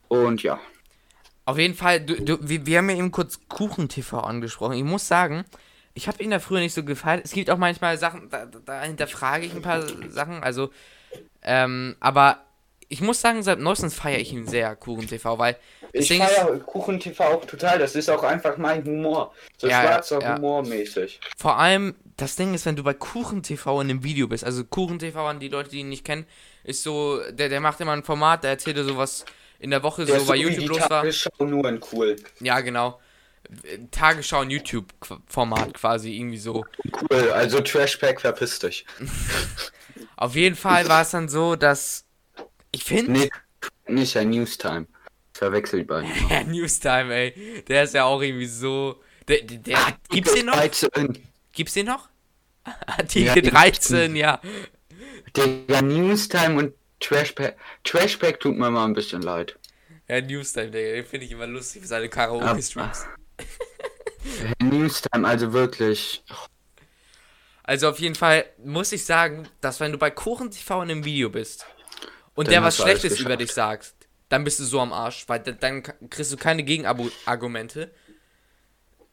[0.09, 0.59] Und ja,
[1.45, 4.73] auf jeden Fall, du, du, wir, wir haben ja eben kurz Kuchen-TV angesprochen.
[4.73, 5.45] Ich muss sagen,
[5.93, 7.23] ich habe ihn da früher nicht so gefeiert.
[7.23, 10.71] Es gibt auch manchmal Sachen, da, da- hinterfrage ich ein paar Sachen, also,
[11.41, 12.39] ähm, aber
[12.87, 15.57] ich muss sagen, seit neuestens feiere ich ihn sehr, Kuchen-TV, weil
[15.93, 17.79] ich feiere Kuchen TV auch total.
[17.79, 19.33] Das ist auch einfach mein Humor.
[19.57, 20.35] So Ja, schwarzer ja.
[20.35, 21.19] Humor mäßig.
[21.37, 25.27] vor allem, das Ding ist, wenn du bei Kuchen-TV in einem Video bist, also Kuchen-TV
[25.27, 26.25] an die Leute, die ihn nicht kennen,
[26.63, 29.25] ist so, der, der macht immer ein Format, der erzählt dir so was
[29.65, 31.01] in der Woche Der so bei YouTube die los war.
[31.01, 32.15] Tagesschau, nur in cool.
[32.39, 32.99] Ja, genau.
[33.89, 36.63] Tagesschau und YouTube-Format quasi, irgendwie so.
[37.09, 38.85] Cool, also Trashpack, verpiss dich.
[40.17, 42.05] Auf jeden Fall war es dann so, dass
[42.71, 43.29] ich finde, Nee,
[43.87, 44.85] nicht ein Newstime.
[45.33, 46.29] Verwechselt bei ihm.
[46.29, 49.01] der Newstime, ey, der ist ja auch irgendwie so.
[49.27, 50.55] Der, der, der, gibt's den noch?
[50.55, 51.17] 13.
[51.53, 52.07] Gibt's den noch?
[52.85, 54.41] Artikel Ja, den 13, ja.
[55.35, 57.55] Der Newstime und Trashpack.
[57.83, 59.57] Trashpack tut mir mal ein bisschen leid.
[60.07, 63.05] Ja, Newstime, den finde ich immer lustig für seine Karaoke-Streams.
[64.61, 66.23] Newstime, also wirklich.
[67.63, 71.05] Also auf jeden Fall muss ich sagen, dass wenn du bei Kuchen TV in einem
[71.05, 71.65] Video bist
[72.35, 73.93] und Dann der was Schlechtes über dich sagt,
[74.29, 77.91] dann bist du so am Arsch, weil da- dann kriegst du keine Gegenargumente.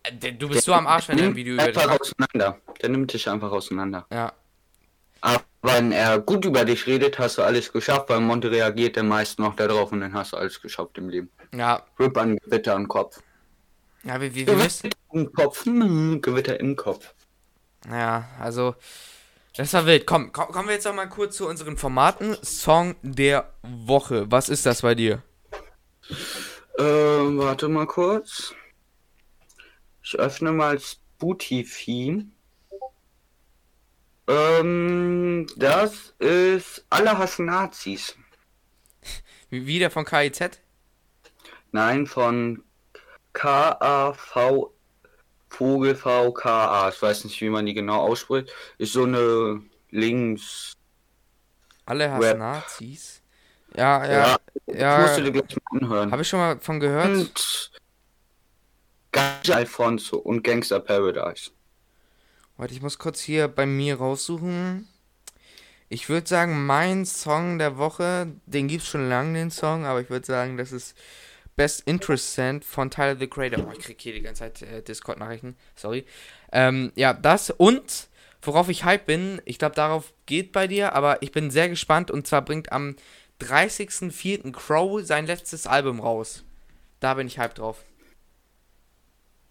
[0.02, 2.00] Äh, der- Du bist so am Arsch, wenn er ein Video über dich macht.
[2.00, 2.60] auseinander.
[2.82, 4.06] Der nimmt dich einfach auseinander.
[4.10, 4.32] Ja.
[5.22, 9.04] Aber wenn er gut über dich redet, hast du alles geschafft, weil Monte reagiert der
[9.04, 11.30] meist noch darauf und dann hast du alles geschafft im Leben.
[11.54, 13.22] Ja, Rip an Gewitter im Kopf.
[14.02, 14.90] ja wir, wir müssen.
[14.90, 15.64] Gewitter im Kopf.
[15.64, 17.14] Hm, Gewitter im Kopf.
[17.88, 18.74] Ja, also.
[19.56, 20.06] Das war wild.
[20.06, 22.36] Komm, komm, kommen wir jetzt noch mal kurz zu unseren Formaten.
[22.42, 24.30] Song der Woche.
[24.30, 25.22] Was ist das bei dir?
[26.78, 28.54] Ähm, warte mal kurz.
[30.02, 32.26] Ich öffne mal Spotify.
[34.32, 38.14] Ähm, das ist Alle hassen Nazis.
[39.50, 40.60] Wie- Wieder von KIZ?
[41.72, 42.62] Nein, von
[43.32, 44.72] K-A-V
[45.50, 46.88] Vogel V-K-A.
[46.88, 48.50] Ich weiß nicht, wie man die genau ausspricht.
[48.78, 50.72] Ist so eine Links.
[51.84, 52.38] Alle hassen Rap.
[52.38, 53.20] Nazis.
[53.76, 54.36] Ja, Ja, ja.
[54.74, 56.12] Ja, musst du dir gleich mal anhören.
[56.12, 57.06] habe ich schon mal von gehört.
[57.06, 57.70] Und
[59.12, 61.50] Ganja Alfonso und Gangster Paradise.
[62.56, 64.88] Warte, ich muss kurz hier bei mir raussuchen.
[65.88, 70.10] Ich würde sagen, mein Song der Woche, den gibt's schon lange, den Song, aber ich
[70.10, 70.96] würde sagen, das ist
[71.54, 73.66] Best Interessant von Tyler the Creator.
[73.66, 76.06] Oh, ich krieg hier die ganze Zeit äh, Discord-Nachrichten, sorry.
[76.50, 78.08] Ähm, ja, das und
[78.40, 82.10] worauf ich hype bin, ich glaube, darauf geht bei dir, aber ich bin sehr gespannt
[82.10, 82.96] und zwar bringt am
[83.42, 84.52] 30.04.
[84.52, 86.44] Crow sein letztes Album raus.
[87.00, 87.84] Da bin ich hype drauf.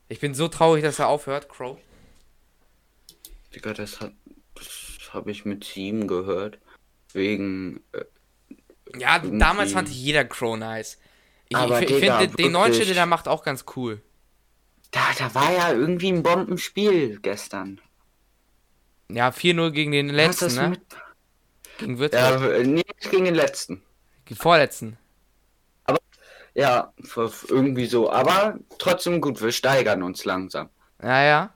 [0.10, 1.78] Ich bin so traurig, dass er aufhört, Crow.
[3.56, 4.14] Digga, das hat.
[4.56, 6.60] Das habe ich mit sieben gehört.
[7.14, 7.84] Wegen.
[7.92, 8.04] Äh,
[8.98, 10.98] Ja, Irgendwie- damals fand ich jeder Crow nice.
[11.50, 12.74] Ich, Aber ich, ich finde den neuen.
[12.74, 14.02] Shit, den er macht, auch ganz cool.
[14.92, 17.80] da, da war ja irgendwie ein Bombenspiel gestern.
[19.10, 20.70] Ja, 4-0 gegen den letzten, das ne?
[20.70, 20.82] mit-
[21.78, 22.22] Gegen Würzburg.
[22.42, 23.82] Ja, nicht gegen den letzten.
[24.26, 24.98] Gegen vorletzten.
[26.54, 28.12] Ja, f- f- irgendwie so.
[28.12, 30.70] Aber trotzdem gut, wir steigern uns langsam.
[31.02, 31.54] Ja, ja.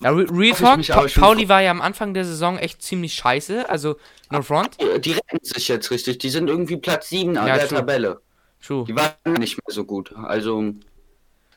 [0.00, 3.14] Ja, Re Real Talk, mich Pa Pauli war ja am Anfang der Saison echt ziemlich
[3.14, 3.96] scheiße, also
[4.30, 4.76] no front.
[5.04, 6.18] Die, retten sich jetzt richtig.
[6.18, 7.78] Die sind irgendwie Platz 7 an Ja, der true.
[7.78, 8.20] Tabelle.
[8.64, 8.84] True.
[8.86, 10.14] Die waren nicht mehr so gut.
[10.16, 10.72] Also,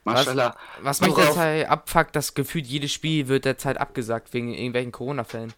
[0.04, 0.56] Maschallah.
[0.82, 5.54] Was mich Worauf- derzeit abfuckt, das gefühlt jedes Spiel wird derzeit abgesagt wegen irgendwelchen Corona-Fällen.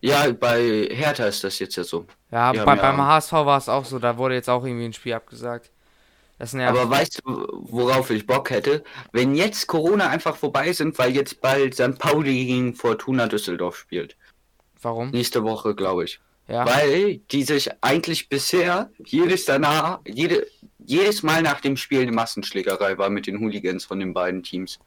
[0.00, 2.06] Ja, bei Hertha ist das jetzt ja so.
[2.30, 4.92] Ja, bei, ja- beim HSV war es auch so, da wurde jetzt auch irgendwie ein
[4.92, 5.72] Spiel abgesagt.
[6.38, 8.84] Aber weißt du, worauf ich Bock hätte?
[9.12, 11.98] Wenn jetzt Corona einfach vorbei sind, weil jetzt bald St.
[11.98, 14.16] Pauli gegen Fortuna Düsseldorf spielt.
[14.80, 15.10] Warum?
[15.10, 16.20] Nächste Woche, glaube ich.
[16.46, 16.64] Ja.
[16.64, 20.46] Weil die sich eigentlich bisher jedes danach, jede,
[20.78, 24.78] jedes Mal nach dem Spiel eine Massenschlägerei war mit den Hooligans von den beiden Teams.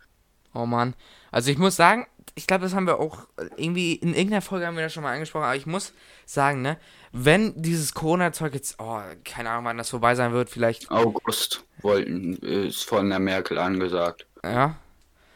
[0.54, 0.96] Oh Mann.
[1.32, 4.76] Also ich muss sagen, ich glaube, das haben wir auch irgendwie in irgendeiner Folge haben
[4.76, 5.94] wir das schon mal angesprochen, aber ich muss
[6.26, 6.78] sagen, ne,
[7.12, 12.34] wenn dieses Corona-Zeug jetzt, oh, keine Ahnung, wann das vorbei sein wird, vielleicht, August wollten,
[12.38, 14.26] ist von der Merkel angesagt.
[14.44, 14.76] ja,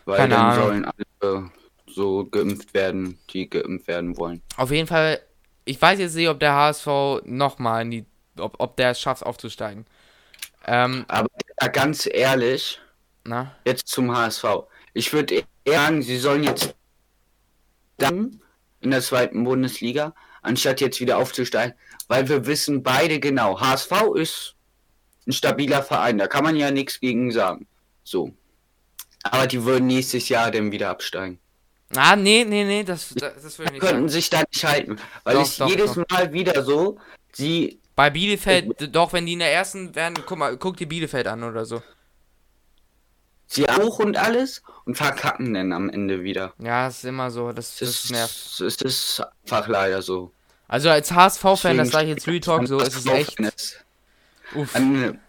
[0.05, 0.63] Weil Keine dann Ahnung.
[0.63, 1.51] sollen alle
[1.87, 4.41] so geimpft werden, die geimpft werden wollen.
[4.57, 5.19] auf jeden Fall,
[5.65, 6.87] ich weiß jetzt nicht, ob der HSV
[7.25, 8.05] nochmal in die,
[8.39, 9.85] ob, ob der es schafft aufzusteigen.
[10.67, 11.29] Ähm, Aber
[11.71, 12.79] ganz ehrlich,
[13.23, 14.45] na, jetzt zum HSV.
[14.93, 16.75] Ich würde eher sagen, sie sollen jetzt
[17.97, 18.41] dann
[18.81, 21.75] in der zweiten Bundesliga, anstatt jetzt wieder aufzusteigen,
[22.07, 24.55] weil wir wissen beide genau, HSV ist
[25.27, 27.67] ein stabiler Verein, da kann man ja nichts gegen sagen.
[28.03, 28.31] So.
[29.23, 31.39] Aber die würden nächstes Jahr dann wieder absteigen.
[31.95, 34.09] ah, nee, nee, nee, das, das, das will ich nicht Könnten sagen.
[34.09, 36.03] sich da nicht halten, weil Doch, es doch, jedes doch.
[36.09, 36.99] Mal wieder so,
[37.33, 41.25] sie Bei Bielefeld, doch, wenn die in der ersten werden, guck mal, guck dir Bielefeld
[41.27, 41.81] an oder so.
[43.47, 46.53] Sie hoch und alles und verkacken dann am Ende wieder.
[46.59, 48.33] Ja, ist immer so, das, das Es nervt.
[48.35, 50.31] ist, es ist einfach leider so.
[50.67, 53.37] Also als HSV-Fan, das sage ich jetzt Real Talk, so ist es echt.
[54.55, 54.75] Uff.
[54.75, 55.19] An,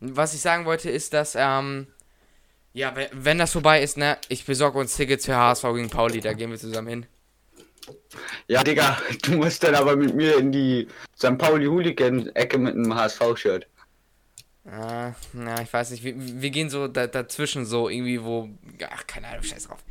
[0.00, 1.86] Was ich sagen wollte, ist, dass, ähm,
[2.72, 6.20] ja, we- wenn das vorbei ist, ne, ich besorge uns Tickets für HSV gegen Pauli,
[6.20, 7.06] da gehen wir zusammen hin.
[8.46, 11.36] Ja, Digga, du musst dann aber mit mir in die St.
[11.38, 13.66] Pauli Hooligan-Ecke mit einem HSV-Shirt.
[14.70, 18.50] Äh, na, ich weiß nicht, wir, wir gehen so da, dazwischen so irgendwie, wo,
[18.90, 19.82] ach, keine Ahnung, scheiß drauf.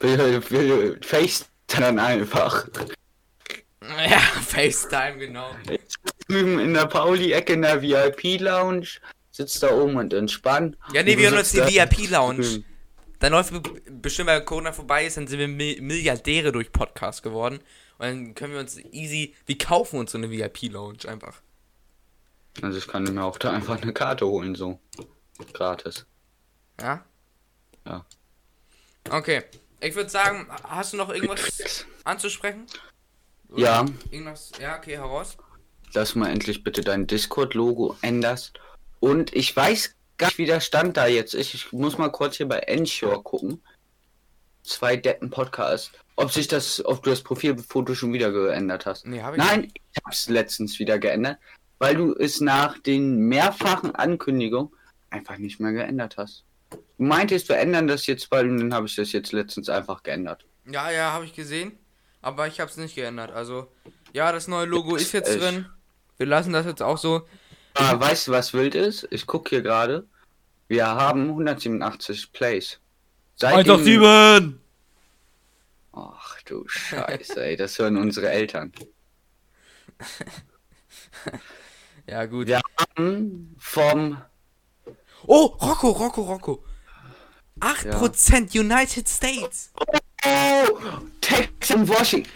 [0.00, 2.66] Wir, wir face dann einfach.
[4.10, 5.50] Ja, FaceTime, genau.
[6.26, 8.86] Drüben in der Pauli-Ecke in der VIP-Lounge,
[9.30, 10.76] sitzt da oben und entspannt.
[10.92, 12.64] Ja, nee, wir hören uns die VIP-Lounge.
[13.20, 17.22] Dann läuft be- bestimmt, weil Corona vorbei ist, dann sind wir Mi- Milliardäre durch Podcast
[17.22, 17.60] geworden.
[17.98, 21.40] Und dann können wir uns easy, wir kaufen uns so eine VIP-Lounge einfach.
[22.62, 24.78] Also ich kann mir auch da einfach eine Karte holen, so.
[25.52, 26.06] Gratis.
[26.80, 27.04] Ja?
[27.86, 28.04] Ja.
[29.10, 29.42] Okay.
[29.80, 32.66] Ich würde sagen, hast du noch irgendwas anzusprechen?
[33.48, 33.86] Oder Ja.
[34.10, 34.50] Irgendwas?
[34.60, 35.36] Ja, okay, heraus.
[35.92, 38.58] dass du mal endlich bitte dein Discord-Logo änderst.
[39.00, 41.54] Und ich weiß gar nicht, wie der Stand da jetzt ist.
[41.54, 43.62] Ich muss mal kurz hier bei Ensure gucken.
[44.64, 45.92] Zwei Deppen Podcast.
[46.16, 49.06] ob sich das, ob du das Profilfoto schon wieder geändert hast.
[49.06, 49.76] Nee, habe ich Nein, nicht.
[49.94, 51.38] ich hab's letztens wieder geändert,
[51.78, 54.72] weil du es nach den mehrfachen Ankündigungen
[55.10, 56.44] einfach nicht mehr geändert hast.
[56.70, 60.02] Du meintest, wir ändern das jetzt bald und dann habe ich das jetzt letztens einfach
[60.02, 60.44] geändert.
[60.66, 61.72] Ja, ja, habe ich gesehen.
[62.20, 63.30] Aber ich habe es nicht geändert.
[63.30, 63.68] Also,
[64.12, 65.40] ja, das neue Logo ist jetzt Echt?
[65.40, 65.66] drin.
[66.16, 67.26] Wir lassen das jetzt auch so.
[67.74, 69.06] Ah, weißt du, was wild ist?
[69.10, 70.04] Ich gucke hier gerade.
[70.66, 72.80] Wir haben 187 Plays.
[73.36, 74.52] Seitdem-
[75.92, 78.72] Ach du Scheiße, ey, das hören unsere Eltern.
[82.08, 82.46] Ja, gut.
[82.46, 82.60] Wir
[82.96, 84.16] haben vom
[85.26, 86.64] Oh, Rocco, Rocco, Rocco.
[87.60, 89.72] 8% United States.
[90.24, 90.78] oh,
[91.20, 92.30] Texan Washington.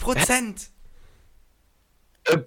[0.00, 0.68] 8%.
[2.24, 2.38] Äh,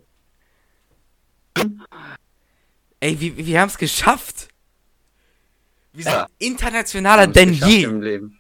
[3.02, 4.48] Ey, wir, wir haben es geschafft.
[5.94, 6.28] Wir sind Ja.
[6.38, 7.84] internationaler denn je.
[7.84, 8.40] Im Leben.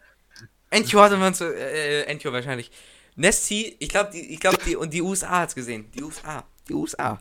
[0.69, 2.71] Entio hatte man so, äh, Entio wahrscheinlich.
[3.15, 5.91] Nesty, ich glaube, die, ich glaube, die, und die USA hat's gesehen.
[5.91, 6.45] Die USA.
[6.69, 7.19] Die USA.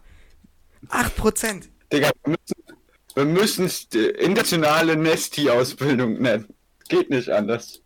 [0.88, 1.68] 8%.
[1.92, 2.78] Digga, wir müssen,
[3.14, 6.46] wir müssen internationale Nesti-Ausbildung nennen.
[6.88, 7.82] Geht nicht anders.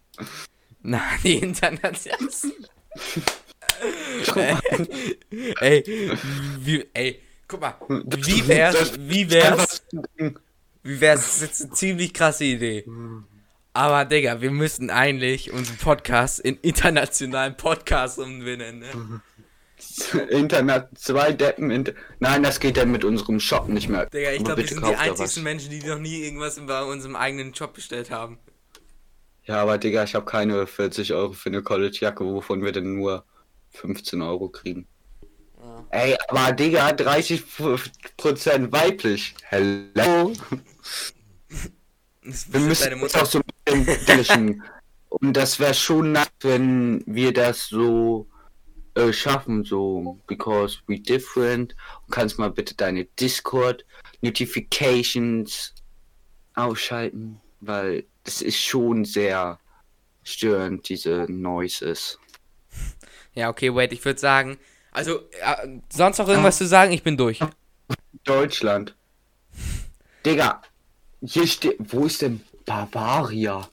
[0.83, 2.19] Na, die international.
[5.61, 5.85] ey,
[6.61, 9.83] wie, ey, guck mal, wie wär's, wie wär's,
[10.83, 12.85] wie wär's, das ist jetzt eine ziemlich krasse Idee.
[13.73, 19.21] Aber, Digga, wir müssten eigentlich unseren Podcast in internationalen Podcast umbenennen, ne?
[20.31, 21.71] Internet, zwei Deppen.
[21.71, 24.07] Inter Nein, das geht dann mit unserem Shop nicht mehr.
[24.07, 25.51] Digga, ich glaube, wir sind die einzigsten was.
[25.51, 28.39] Menschen, die noch nie irgendwas bei unserem eigenen Job bestellt haben.
[29.45, 33.25] Ja, aber Digga, ich habe keine 40 Euro für eine College-Jacke, wovon wir denn nur
[33.71, 34.87] 15 Euro kriegen.
[35.61, 35.85] Ja.
[35.91, 39.35] Ey, aber Digga, 30% weiblich.
[39.45, 40.33] Hello?
[42.23, 43.23] Wir müssen Mutter.
[43.23, 44.63] auch so ein bisschen.
[45.09, 48.29] Und das wäre schon nett, wenn wir das so
[48.95, 51.75] äh, schaffen, so because we different.
[52.07, 53.85] Und kannst mal bitte deine Discord
[54.21, 55.75] Notifications
[56.55, 59.59] ausschalten, weil das ist schon sehr
[60.23, 62.19] störend, diese Noises.
[63.35, 64.59] Ja, okay, wait, ich würde sagen,
[64.93, 66.93] also, äh, sonst noch irgendwas zu sagen?
[66.93, 67.41] Ich bin durch.
[68.25, 68.95] Deutschland.
[70.25, 70.61] Digga,
[71.23, 73.69] hier steht, wo ist denn Bavaria?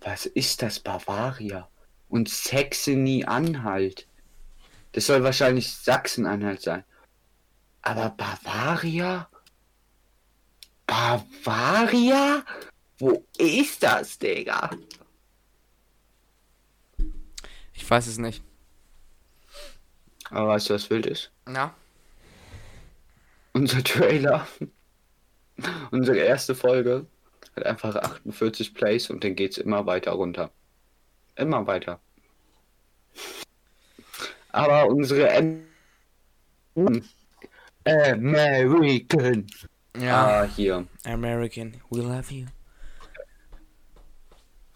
[0.00, 1.68] Was ist das Bavaria?
[2.08, 4.06] Und Saxony-Anhalt.
[4.92, 6.84] Das soll wahrscheinlich Sachsen-Anhalt sein.
[7.82, 9.28] Aber Bavaria?
[10.86, 12.44] Bavaria?
[12.98, 14.70] Wo ist das, Digga?
[17.74, 18.42] Ich weiß es nicht.
[20.30, 21.30] Aber weißt du, was wild ist?
[21.46, 21.74] Na?
[23.52, 24.46] Unser Trailer,
[25.90, 27.06] unsere erste Folge,
[27.54, 30.50] hat einfach 48 Plays und dann geht's immer weiter runter.
[31.36, 32.00] Immer weiter.
[34.52, 35.66] Aber unsere N
[37.84, 39.46] American.
[39.98, 40.42] Ja.
[40.42, 40.86] Ah, hier.
[41.04, 42.46] American, we love you.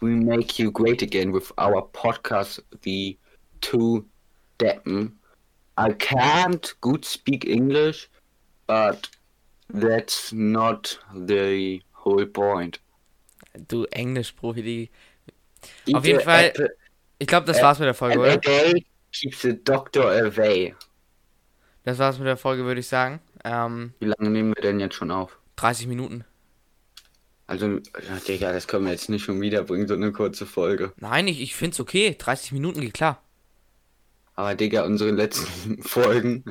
[0.01, 3.17] We make you great again with our podcast, The
[3.59, 4.05] Two
[4.57, 5.11] Deppen.
[5.77, 8.09] I can't good speak English,
[8.65, 9.09] but
[9.69, 12.79] that's not the whole point.
[13.67, 14.89] Du Englisch-Profi, die.
[15.85, 16.69] Eat Auf jeden Fall- apple
[17.19, 18.37] Ich glaube, das war's mit der Folge, oder?
[18.37, 20.73] day keeps the doctor away.
[21.83, 23.19] Das war's mit der Folge, würde ich sagen.
[23.43, 25.37] Ähm, Wie lange nehmen wir denn jetzt schon auf?
[25.57, 26.23] 30 Minuten.
[27.47, 27.79] Also,
[28.27, 30.93] Digga, das können wir jetzt nicht schon wieder bringen, so eine kurze Folge.
[30.97, 32.15] Nein, ich, ich find's okay.
[32.17, 33.21] 30 Minuten geht klar.
[34.35, 36.45] Aber, Digga, unsere letzten Folgen.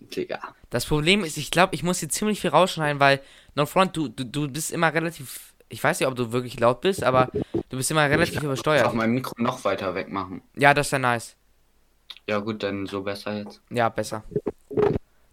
[0.00, 0.40] Digga.
[0.70, 3.20] Das Problem ist, ich glaube, ich muss hier ziemlich viel rausschneiden, weil,
[3.54, 5.53] No Front, du, du, du bist immer relativ.
[5.68, 7.30] Ich weiß nicht, ob du wirklich laut bist, aber
[7.68, 8.94] du bist immer relativ Auch übersteuert.
[8.94, 10.42] mein Mikro noch weiter weg machen.
[10.56, 11.36] Ja, das ist ja nice.
[12.26, 13.60] Ja, gut, dann so besser jetzt.
[13.70, 14.22] Ja, besser.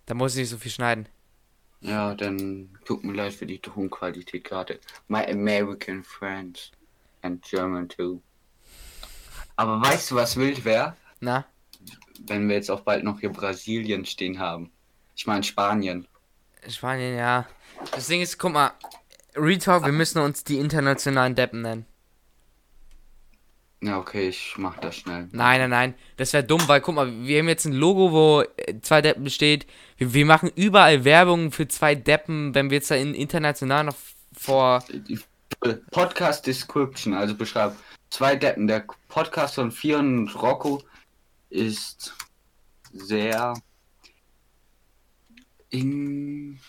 [0.05, 1.07] Da muss ich nicht so viel schneiden.
[1.81, 4.79] Ja, dann tut mir leid für die Tonqualität gerade.
[5.07, 6.71] My American friends.
[7.23, 8.19] And German too.
[9.55, 10.95] Aber weißt du, was wild wäre?
[11.19, 11.45] Na?
[12.25, 14.71] Wenn wir jetzt auch bald noch hier Brasilien stehen haben.
[15.15, 16.07] Ich meine Spanien.
[16.67, 17.45] Spanien, ja.
[17.91, 18.71] Das Ding ist, guck mal.
[19.35, 21.85] Retalk, wir müssen uns die internationalen Deppen nennen.
[23.83, 25.27] Ja, okay, ich mach das schnell.
[25.31, 25.95] Nein, nein, nein.
[26.17, 29.27] Das wäre dumm, weil guck mal, wir haben jetzt ein Logo, wo äh, zwei Deppen
[29.31, 29.65] steht.
[29.97, 33.95] Wir, wir machen überall Werbung für zwei Deppen, wenn wir jetzt da in international noch
[34.37, 34.83] vor.
[35.89, 37.75] Podcast Description, also beschreib.
[38.11, 38.67] Zwei Deppen.
[38.67, 40.83] Der Podcast von Fion und Rocco
[41.49, 42.13] ist
[42.93, 43.55] sehr
[45.71, 46.59] in,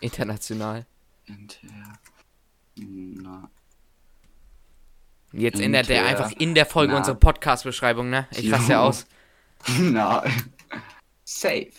[0.00, 0.86] International.
[1.26, 1.68] Inter,
[2.76, 3.50] na,
[5.32, 6.98] Jetzt ändert er äh, einfach in der Folge na.
[6.98, 8.28] unsere Podcast-Beschreibung, ne?
[8.32, 9.06] Ich raste ja aus.
[9.78, 10.24] Na.
[11.24, 11.70] Safe.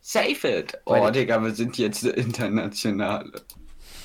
[0.00, 0.78] Save it.
[0.86, 3.30] Oh, Weil- Digga, wir sind jetzt international.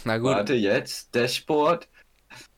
[0.04, 0.32] Na gut.
[0.32, 1.88] Warte, jetzt Dashboard.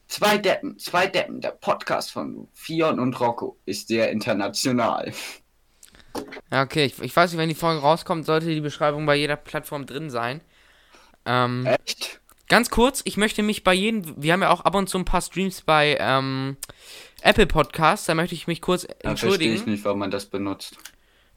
[0.08, 1.42] Zwei Deppen, zwei Deppen.
[1.42, 5.12] Der Podcast von Fion und Rocco ist sehr international.
[6.52, 6.86] Ja, okay.
[6.86, 10.10] Ich, ich weiß nicht, wenn die Folge rauskommt, sollte die Beschreibung bei jeder Plattform drin
[10.10, 10.42] sein.
[11.26, 12.20] Ähm, Echt?
[12.50, 15.06] Ganz kurz, ich möchte mich bei jedem, wir haben ja auch ab und zu ein
[15.06, 16.58] paar Streams bei ähm,
[17.22, 19.56] Apple Podcasts, da möchte ich mich kurz Da verstehe entschuldigen.
[19.56, 20.78] ich nicht, warum man das benutzt.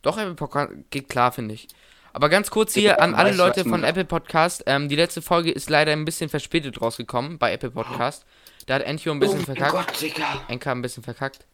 [0.02, 1.68] Doch, Apple Podcast geht klar, finde ich.
[2.12, 5.68] Aber ganz kurz hier an alle Leute von Apple Podcast, ähm, die letzte Folge ist
[5.70, 8.24] leider ein bisschen verspätet rausgekommen bei Apple Podcast.
[8.66, 9.72] Da hat Encho ein bisschen oh verkackt.
[9.72, 10.44] Gott, Digga.
[10.48, 11.46] Enka ein bisschen verkackt.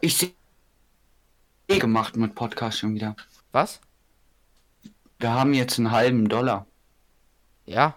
[0.00, 0.30] Ich sehe
[1.78, 3.16] gemacht mit Podcast schon wieder.
[3.52, 3.80] Was?
[5.18, 6.66] Wir haben jetzt einen halben Dollar.
[7.66, 7.96] Ja.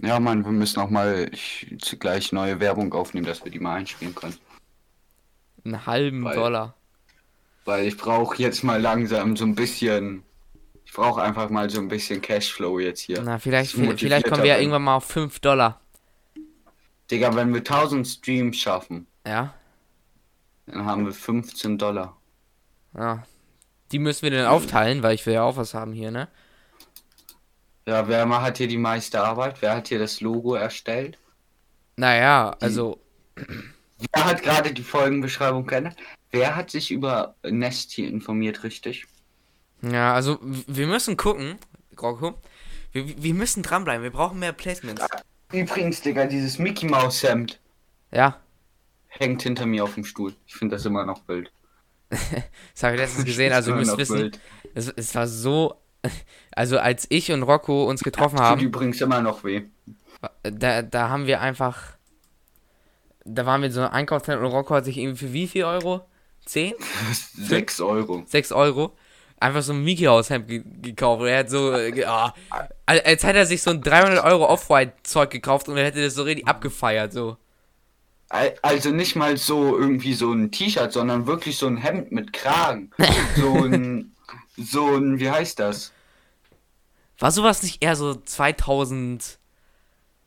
[0.00, 1.66] Ja, Mann, wir müssen auch mal ich-
[1.98, 4.36] gleich neue Werbung aufnehmen, dass wir die mal einspielen können.
[5.64, 6.74] Einen halben Weil- Dollar.
[7.64, 10.22] Weil ich brauche jetzt mal langsam so ein bisschen.
[10.86, 13.20] Ich brauche einfach mal so ein bisschen Cashflow jetzt hier.
[13.22, 15.80] Na, vielleicht, vielleicht kommen wir ja irgendwann mal auf 5 Dollar.
[17.10, 19.52] Digga, wenn wir 1000 Streams schaffen, Ja.
[20.66, 22.16] dann haben wir 15 Dollar.
[22.96, 23.24] Ja.
[23.92, 26.28] Die müssen wir dann aufteilen, weil ich will ja auch was haben hier, ne?
[27.88, 29.62] Ja, wer hat hier die meiste Arbeit?
[29.62, 31.16] Wer hat hier das Logo erstellt?
[31.96, 33.00] Naja, also,
[33.34, 35.96] Wer hat gerade die Folgenbeschreibung geändert?
[36.30, 39.06] Wer hat sich über Nest hier informiert, richtig?
[39.80, 41.56] ja, also, wir müssen gucken,
[41.98, 42.34] Rocco.
[42.92, 45.06] Wir, wir müssen dranbleiben, wir brauchen mehr Placements.
[45.50, 47.58] Übrigens, Digga, dieses Mickey Mouse Hemd
[48.12, 48.38] Ja,
[49.06, 50.34] hängt hinter mir auf dem Stuhl.
[50.46, 51.50] Ich finde das immer noch wild.
[52.10, 54.32] das habe ich letztens gesehen, also ihr müsst wissen,
[54.74, 55.80] es, es war so,
[56.52, 59.62] also als ich und Rocco uns getroffen Tut haben, übrigens immer noch weh.
[60.42, 61.78] da, da haben wir einfach,
[63.24, 65.64] da waren wir in so einem Einkaufszentrum und Rocco hat sich irgendwie für wie viel
[65.64, 66.02] Euro?
[66.46, 66.72] 10?
[67.34, 68.22] 6 Euro.
[68.26, 68.96] 6 Euro.
[69.40, 71.20] Einfach so ein Mickey House Hemd ge gekauft.
[71.22, 71.72] Und er hat so,
[72.06, 72.34] ah,
[72.86, 76.14] als, hätte er sich so ein 300 Euro Off-White Zeug gekauft und er hätte das
[76.14, 77.36] so richtig abgefeiert, so.
[78.30, 82.32] Al- Also nicht mal so irgendwie so ein T-Shirt, sondern wirklich so ein Hemd mit
[82.32, 82.90] Kragen.
[83.36, 84.12] So ein,
[84.58, 85.92] so ein, wie heißt das?
[87.18, 89.38] War sowas nicht eher so 2000,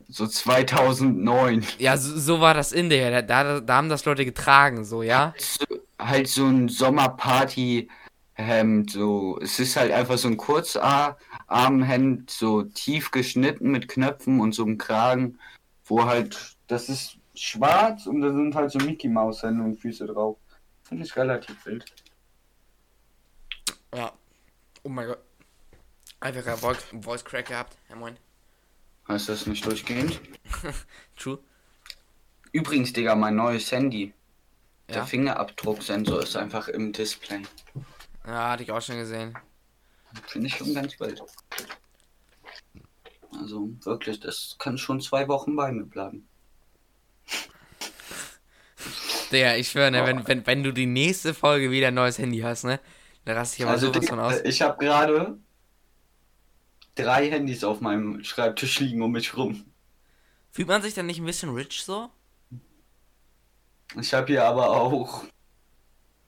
[0.08, 1.64] So 2009.
[1.78, 5.34] ja, so, so war das in der, da, da, haben das Leute getragen, so, ja?
[5.38, 5.64] So,
[5.98, 8.90] halt so ein Sommerparty-Hemd.
[8.90, 14.64] So, es ist halt einfach so ein Kurzarmhemd, so tief geschnitten mit Knöpfen und so
[14.64, 15.38] einem Kragen,
[15.86, 20.06] wo halt, das ist schwarz und da sind halt so Mickey Maus Hände und Füße
[20.06, 20.36] drauf.
[20.82, 21.86] Finde ich relativ wild.
[23.94, 24.12] Ja.
[24.84, 25.18] Oh mein Gott.
[26.20, 27.76] Einfach ein Voice, Voice Crack gehabt.
[27.88, 28.16] Ja, moin.
[29.08, 30.20] Heißt das nicht durchgehend?
[31.16, 31.38] True.
[32.52, 34.12] Übrigens, Digga, mein neues Handy.
[34.88, 35.06] Der Ja.
[35.06, 37.42] Fingerabdrucksensor ist einfach im Display.
[38.26, 39.36] Ja, hatte ich auch schon gesehen.
[40.26, 41.22] Finde ich schon ganz wild.
[43.34, 46.28] Also wirklich, das kann schon zwei Wochen bei mir bleiben.
[49.32, 50.06] Der, ich schwöre, ne, Oh.
[50.06, 52.78] wenn, wenn, wenn du die nächste Folge wieder ein neues Handy hast, ne,
[53.24, 54.40] dann raste ich aber Also sowas von aus.
[54.44, 55.38] ich habe gerade
[56.94, 59.64] drei Handys auf meinem Schreibtisch liegen um mich rum.
[60.50, 62.10] Fühlt man sich dann nicht ein bisschen rich so?
[64.00, 65.24] Ich habe hier aber auch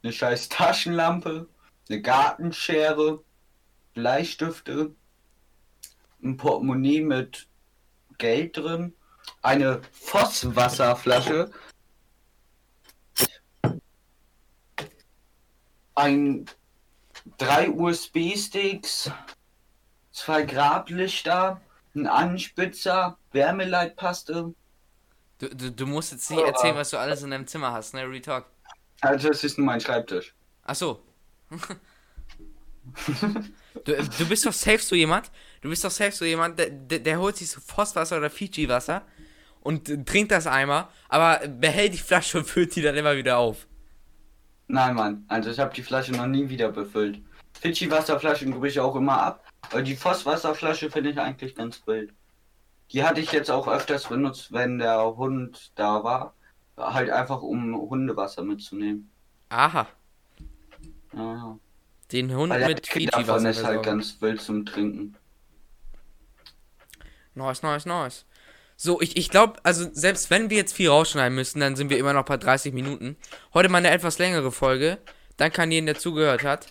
[0.03, 1.49] eine scheiß Taschenlampe,
[1.89, 3.23] eine Gartenschere,
[3.95, 4.95] Bleistifte,
[6.23, 7.49] ein Portemonnaie mit
[8.19, 8.95] Geld drin,
[9.43, 11.51] eine Vosswasserflasche,
[15.95, 16.47] ein
[17.39, 19.11] drei USB-Sticks,
[20.13, 21.61] zwei Grablichter,
[21.95, 24.55] ein Anspitzer, Wärmeleitpaste.
[25.39, 28.09] Du, du, du musst jetzt nicht erzählen, was du alles in deinem Zimmer hast, ne,
[28.09, 28.47] Retalk.
[29.01, 30.35] Also das ist nur mein Schreibtisch.
[30.63, 31.03] Ach so.
[33.85, 37.01] du, du bist doch safe so jemand, du bist doch safe so jemand, der, der,
[37.01, 39.03] der holt sich so Phoswasser oder Fiji-Wasser
[39.61, 43.67] und trinkt das einmal, aber behält die Flasche und füllt die dann immer wieder auf.
[44.69, 45.25] Nein, Mann.
[45.29, 47.21] Also ich habe die Flasche noch nie wieder befüllt.
[47.61, 49.45] Fidschi-Wasserflaschen gebe ich auch immer ab.
[49.71, 52.13] Aber die Voss-Wasserflasche finde ich eigentlich ganz wild.
[52.91, 56.35] Die hatte ich jetzt auch öfters benutzt, wenn der Hund da war.
[56.77, 59.11] Halt einfach um Hundewasser mitzunehmen.
[59.49, 59.87] Aha,
[61.13, 61.59] Ja.
[62.11, 65.17] den Hund Weil mit Fiji-Wasser ist halt ganz wild zum Trinken.
[67.35, 68.27] Nice, nice, nice.
[68.77, 71.99] So, ich, ich glaube, also selbst wenn wir jetzt viel rausschneiden müssen, dann sind wir
[71.99, 73.17] immer noch bei 30 Minuten.
[73.53, 74.99] Heute mal eine etwas längere Folge.
[75.37, 76.67] Danke an jeden, der zugehört hat.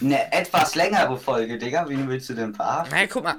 [0.00, 1.88] Eine etwas längere Folge, Digga.
[1.88, 2.92] Wen willst du denn verarschen?
[2.92, 3.36] Naja, guck mal,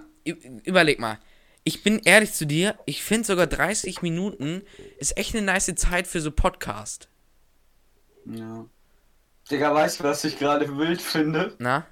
[0.64, 1.20] überleg mal.
[1.64, 4.64] ich bin ehrlich zu dir, ich finde sogar 30 Minuten
[4.98, 7.10] ist echt eine nice Zeit für so Podcast.
[8.26, 8.66] Ja.
[9.50, 11.56] Digga, weißt du, was ich gerade wild finde?
[11.60, 11.86] Na?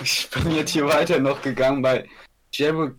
[0.00, 2.08] Ich bin jetzt hier weiter noch gegangen bei
[2.52, 2.92] Geo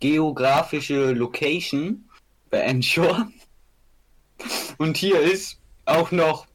[0.00, 2.08] geografische Location
[2.50, 3.28] bei Ensure.
[4.78, 6.46] Und hier ist auch noch,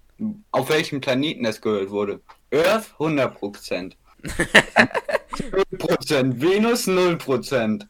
[0.51, 2.21] auf welchem Planeten das gehört wurde.
[2.51, 3.93] Earth 100%.
[4.23, 7.85] 0%, Venus 0%.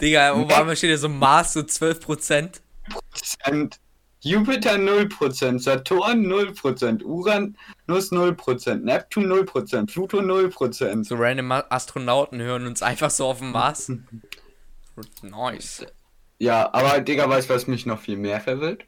[0.00, 1.94] Digga, einmal steht ja so Mars so 12%.
[1.94, 2.62] Prozent.
[4.20, 11.04] Jupiter 0%, Saturn 0%, Uranus 0%, Neptun 0%, Pluto 0%.
[11.04, 13.92] So random Astronauten hören uns einfach so auf dem Mars.
[15.22, 15.86] nice.
[16.38, 18.84] Ja, aber Digga, weißt du, was mich noch viel mehr verwirrt?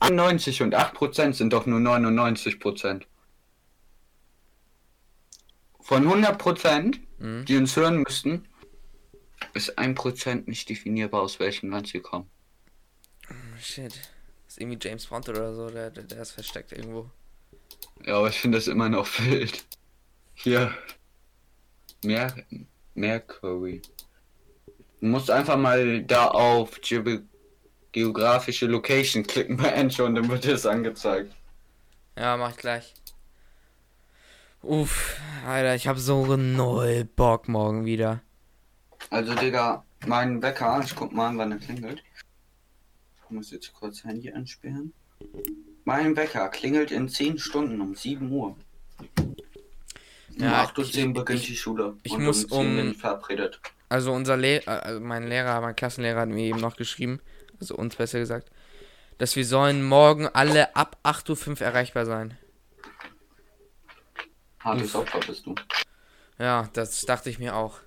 [0.00, 3.06] 91 und 8% sind doch nur 99%.
[5.80, 7.44] Von 100%, Mhm.
[7.44, 8.48] die uns hören müssten,
[9.52, 12.28] ist 1% nicht definierbar, aus welchem Land sie kommen.
[13.60, 13.94] Shit.
[14.48, 17.10] Ist irgendwie James Bond oder so, der, der, der ist versteckt irgendwo.
[18.04, 19.64] Ja, aber ich finde das immer noch wild.
[20.34, 20.76] Hier.
[22.02, 22.34] Mer
[22.94, 23.80] Mercury.
[25.04, 27.20] Du musst einfach mal da auf Ge
[27.92, 31.30] geografische Location klicken bei Ensure und dann wird es angezeigt.
[32.16, 32.94] Ja, mach ich gleich.
[34.62, 38.22] Uff, Alter, ich hab so null Bock morgen wieder.
[39.10, 42.02] Also, Digga, mein Wecker, ich guck mal an, wann er klingelt.
[43.24, 44.94] Ich muss jetzt kurz Handy ansperren.
[45.84, 48.56] Mein Wecker klingelt in 10 Stunden um 7 Uhr.
[49.18, 49.36] Um
[50.38, 51.94] Ja, 8.10 Uhr beginnt ich- die Schule.
[52.04, 53.60] ich und muss um 10 bin ich verabredet.
[53.88, 57.20] Also unser Le äh, also mein Lehrer, mein Klassenlehrer hat mir eben noch geschrieben,
[57.60, 58.50] also uns besser gesagt,
[59.18, 62.36] dass wir sollen morgen alle ab 8.05 Uhr erreichbar sein.
[64.60, 65.54] Hartes Opfer bist du.
[66.38, 67.78] Ja, das dachte ich mir auch.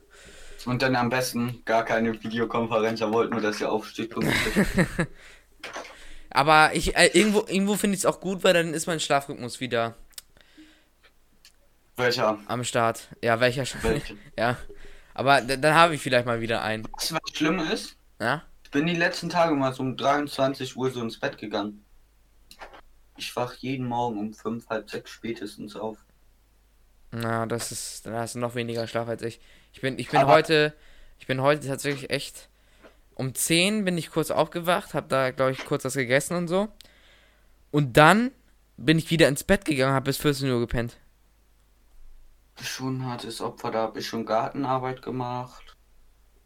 [0.65, 4.13] Und dann am besten gar keine Videokonferenz, er wollte nur, dass ihr aufsteht.
[6.29, 9.59] Aber ich, äh, irgendwo, irgendwo finde ich es auch gut, weil dann ist mein Schlafrhythmus
[9.59, 9.95] wieder
[11.95, 12.39] Welcher?
[12.45, 13.07] am Start.
[13.23, 14.15] Ja, welcher Sch Welche?
[14.37, 14.57] Ja.
[15.17, 16.83] Aber dann habe ich vielleicht mal wieder einen.
[16.93, 17.95] Weißt du, was schlimm ist?
[18.21, 18.43] Ja?
[18.63, 21.83] Ich bin die letzten Tage mal so um 23 Uhr so ins Bett gegangen.
[23.15, 25.97] Ich wach jeden Morgen um 5, halb 6 spätestens auf.
[27.09, 29.39] Na, das ist, dann hast du noch weniger Schlaf als ich.
[29.73, 30.75] Ich bin, ich bin Aber- heute,
[31.17, 32.47] ich bin heute tatsächlich echt,
[33.15, 36.67] um 10 bin ich kurz aufgewacht, hab da, glaube ich, kurz was gegessen und so.
[37.71, 38.29] Und dann
[38.77, 40.95] bin ich wieder ins Bett gegangen, hab bis 14 Uhr gepennt.
[42.61, 45.75] Schon ein hartes Opfer, da habe ich schon Gartenarbeit gemacht.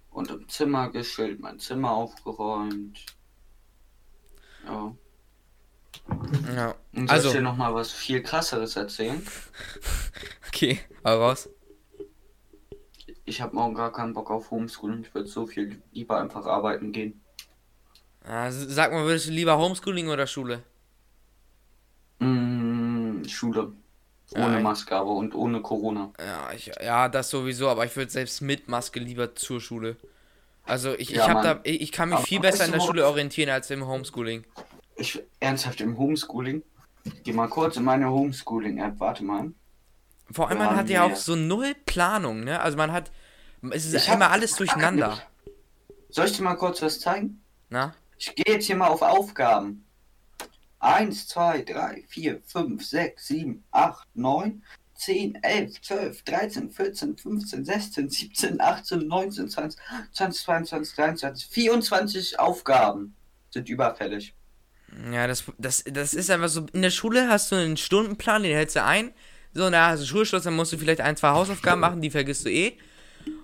[0.10, 3.06] Und im Zimmer geschillt, mein Zimmer aufgeräumt.
[4.66, 4.94] Ja.
[6.56, 6.76] Ja.
[6.94, 9.26] Und soll Also- ich dir nochmal was viel krasseres erzählen?
[10.54, 11.50] Okay, hau raus.
[13.26, 15.02] Ich habe morgen gar keinen Bock auf Homeschooling.
[15.02, 17.20] Ich würde so viel lieber einfach arbeiten gehen.
[18.24, 20.62] S- sag mal, würdest du lieber Homeschooling oder Schule?
[22.20, 23.74] Mm, Schule.
[24.36, 26.12] Ohne ich- Maske aber und ohne Corona.
[26.20, 29.98] Ja, ich, ja, das sowieso, aber ich würde selbst mit Maske lieber zur Schule.
[30.66, 32.80] Also ich, Ja, ich hab da, ich, ich kann mich Aber viel besser in der
[32.80, 34.46] Schule orientieren als im Homeschooling.
[34.96, 36.64] Ich ernsthaft im Homeschooling.
[37.24, 39.52] Geh mal kurz in meine Homeschooling-App, warte mal.
[40.32, 42.62] Vor allem, man hat ja auch so null Planung, ne?
[42.62, 43.12] Also man hat,
[43.72, 45.18] es ist Ich immer hab- alles durcheinander.
[46.10, 47.42] Soll ich dir mal kurz was zeigen?
[47.70, 47.94] Na?
[48.18, 49.86] Ich gehe jetzt hier mal auf Aufgaben.
[50.82, 54.64] 1, 2, 3, 4, 5, 6, 7, 8, 9,
[54.96, 59.80] 10, 11, 12, 13, 14, 15, 16, 17, 18, 19, 20,
[60.14, 63.16] 20, 22, 23, 24 Aufgaben
[63.52, 64.34] sind überfällig.
[65.12, 68.56] Ja, das, das, das ist einfach so, in der Schule hast du einen Stundenplan, den
[68.56, 69.14] hältst du ein.
[69.54, 72.46] So, na, hast du Schulschluss, dann musst du vielleicht ein, zwei Hausaufgaben machen, die vergisst
[72.46, 72.78] du eh.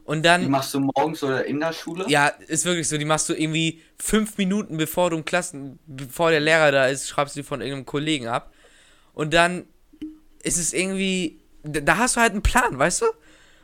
[0.07, 2.05] Und Die dann, machst du morgens oder in der Schule?
[2.07, 6.31] ja, ist wirklich so, die machst du irgendwie fünf Minuten bevor du im Klassen, bevor
[6.31, 8.53] der Lehrer da ist, schreibst du die von irgendeinem Kollegen ab.
[9.13, 9.65] Und dann
[10.43, 13.05] ist es irgendwie, da hast du halt einen Plan, weißt du?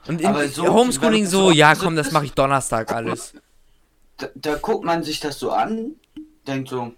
[0.07, 3.33] Und in so- Homeschooling so, so- ja komm, das mache ich Donnerstag alles.
[4.17, 5.95] Da, da guckt man sich das so an,
[6.45, 6.93] denkt so,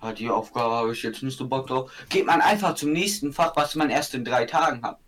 [0.00, 1.90] ah, die Aufgabe habe ich jetzt nicht so Bock drauf.
[2.10, 4.98] Geht man einfach zum nächsten Fach, was man erst in drei Tagen hat.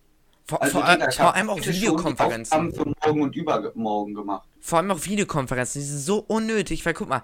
[0.44, 2.68] Vor, Also, vor, ich vor allem auch schon Videokonferenzen.
[2.68, 4.48] Aufgaben für morgen und übermorgen gemacht.
[4.60, 7.22] Vor allem auch Videokonferenzen, die sind so unnötig, weil guck mal,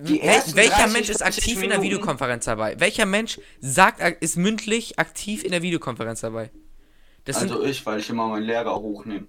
[0.00, 0.20] wel
[0.54, 2.80] welcher 30, Mensch ist 40 aktiv in der Minuten- Videokonferenz dabei?
[2.80, 6.50] Welcher Mensch sagt, ist mündlich aktiv in der Videokonferenz dabei?
[7.24, 9.26] Das sind, Also ich, weil ich immer meinen Lehrer hochnehme.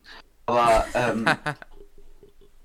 [0.47, 1.25] Aber, ähm,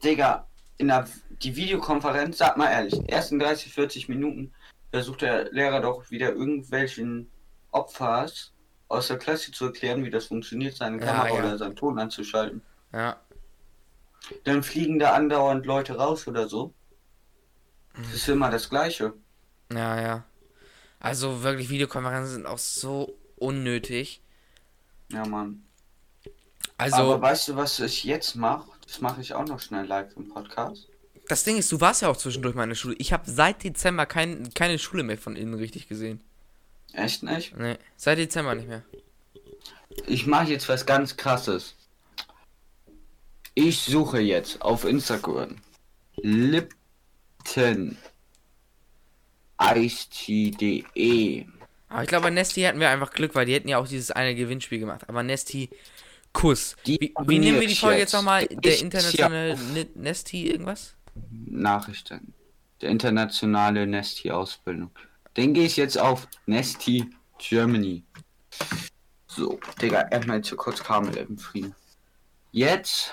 [0.02, 0.46] Digga,
[0.78, 1.06] in der
[1.42, 4.52] die Videokonferenz, sag mal ehrlich, ersten 30, 40 Minuten
[4.90, 7.30] versucht der Lehrer doch wieder irgendwelchen
[7.70, 8.52] Opfers
[8.90, 11.34] aus der Klasse zu erklären, wie das funktioniert, seine Ja, Kamera ja.
[11.38, 12.62] oder seinen Ton anzuschalten.
[12.92, 13.18] ja.
[14.44, 16.74] dann fliegen da andauernd Leute raus oder so.
[17.96, 19.14] Das ist immer das Gleiche.
[19.72, 20.24] Ja, ja.
[21.00, 24.22] Also wirklich, Videokonferenzen sind auch so unnötig.
[25.10, 25.64] Ja, Mann.
[26.76, 28.68] Also, Aber weißt du, was ich jetzt mache?
[28.86, 30.88] Das mache ich auch noch schnell live im Podcast.
[31.28, 32.96] das Ding ist, du warst ja auch zwischendurch mal in der Schule.
[32.98, 36.22] Ich habe seit Dezember kein, keine Schule mehr von innen richtig gesehen.
[36.92, 37.56] Echt nicht?
[37.56, 38.82] Nee, seit Dezember nicht mehr.
[40.06, 41.74] Ich mache jetzt was ganz krasses.
[43.54, 45.56] Ich suche jetzt auf Instagram
[46.16, 47.96] Lipton
[49.56, 51.46] Eistee.de.
[51.88, 54.10] Aber ich glaube, bei Nesti hatten wir einfach Glück, weil die hätten ja auch dieses
[54.10, 55.08] eine Gewinnspiel gemacht.
[55.08, 55.68] Aber Nesti,
[56.32, 56.76] Kuss.
[56.84, 58.12] Wie, wie nehmen wir die Folge jetzt.
[58.12, 58.46] jetzt nochmal?
[58.46, 59.58] Der internationale
[59.94, 60.94] Nesti irgendwas?
[61.30, 62.32] Nachrichten.
[62.80, 64.90] Der internationale Nesti-Ausbildung.
[65.36, 67.08] Den gehe ich jetzt auf Nesti
[67.38, 68.04] Germany.
[69.26, 71.74] So, Digga, erstmal jetzt hier kurz Kamel im Frieden.
[72.52, 73.12] Jetzt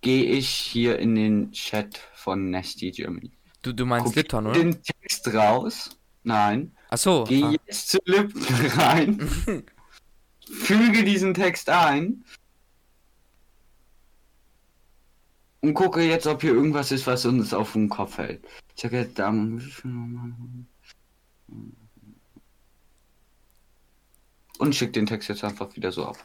[0.00, 3.30] gehe ich hier in den Chat von Nesti Germany.
[3.62, 4.58] Du, du meinst Kopiere Lipton, oder?
[4.58, 5.90] den Text raus.
[6.24, 6.74] Nein.
[6.88, 7.24] Achso.
[7.24, 7.54] Geh Ah.
[7.66, 8.42] jetzt zu Lipton
[8.76, 9.28] rein.
[10.50, 12.24] füge diesen Text ein.
[15.62, 18.44] Und gucke jetzt, ob hier irgendwas ist, was uns auf den Kopf hält.
[18.74, 20.66] Ich sag jetzt Damen.
[24.58, 26.18] Und schick den Text jetzt einfach wieder so ab.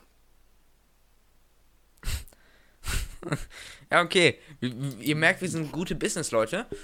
[3.89, 4.37] Ja, okay.
[4.59, 6.65] Ihr merkt, wir sind gute Business-Leute.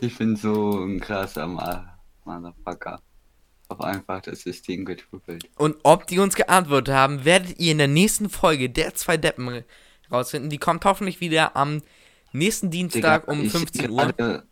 [0.00, 1.46] Ich bin so ein krasser
[2.24, 3.00] Motherfucker.
[3.70, 5.44] Hab einfach das System getrüppelt.
[5.56, 9.62] Und ob die uns geantwortet haben, werdet ihr in der nächsten Folge der zwei Deppen
[10.10, 10.48] rausfinden.
[10.48, 11.82] Die kommt hoffentlich wieder am
[12.32, 13.96] nächsten Dienstag Digga, um ich 15 Uhr.
[14.06, 14.46] gerade-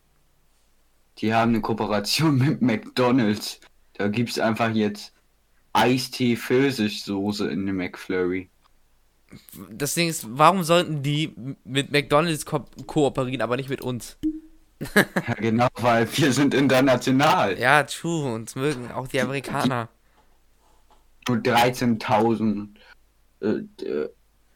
[1.18, 3.60] Die haben eine Kooperation mit McDonalds.
[3.94, 5.14] Da gibt's einfach jetzt
[5.72, 8.50] Eistee Pfirsichsoße in dem McFlurry.
[9.70, 14.18] Das Ding ist, warum sollten die mit McDonalds ko kooperieren, aber nicht mit uns?
[14.94, 17.58] Ja, genau, weil wir sind international.
[17.58, 19.88] Ja, true, uns mögen auch die Amerikaner.
[21.28, 22.68] Nur 13.000
[23.40, 23.46] äh,
[23.84, 24.08] äh,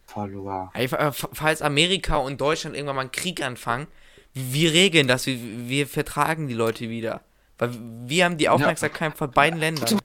[0.06, 0.70] Follower.
[0.74, 3.86] Ey, fa- fa- Falls Amerika und Deutschland irgendwann mal einen Krieg anfangen,
[4.34, 7.22] wir regeln das, wir, wir vertragen die Leute wieder.
[7.58, 7.70] Weil
[8.06, 9.98] wir haben die Aufmerksamkeit von beiden Ländern.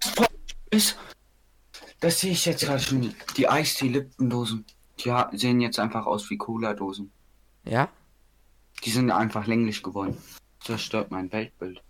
[0.72, 0.98] ist,
[2.00, 3.14] das sehe ich jetzt gerade schon.
[3.38, 4.66] Die Eistee-Lippendosen.
[5.00, 7.12] Die ha- sehen jetzt einfach aus wie Cola-Dosen.
[7.64, 7.90] Ja?
[8.86, 10.18] Die sind einfach länglich geworden.
[10.68, 11.82] Das stört mein Weltbild.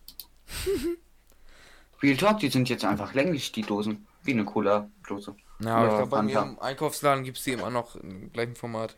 [2.02, 4.06] Real Talk, die sind jetzt einfach länglich, die Dosen.
[4.24, 5.36] Wie eine Cola-Dose.
[5.60, 8.56] Ja, aber ich glaube, bei mir im Einkaufsladen gibt es die immer noch im gleichen
[8.56, 8.96] Format.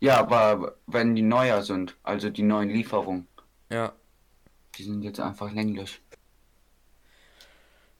[0.00, 3.26] Ja, aber wenn die neuer sind, also die neuen Lieferungen,
[3.70, 3.92] Ja.
[4.76, 6.00] die sind jetzt einfach länglich.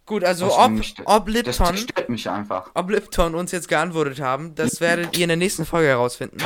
[0.04, 0.70] Gut, also ob,
[1.04, 2.70] ob Das Lipton, stört mich einfach.
[2.74, 6.38] ob Lipton uns jetzt geantwortet haben, das werdet ihr in der nächsten Folge herausfinden.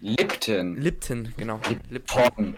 [0.00, 0.76] Lipton.
[0.76, 1.60] Lipton, genau.
[1.90, 2.56] Lipton.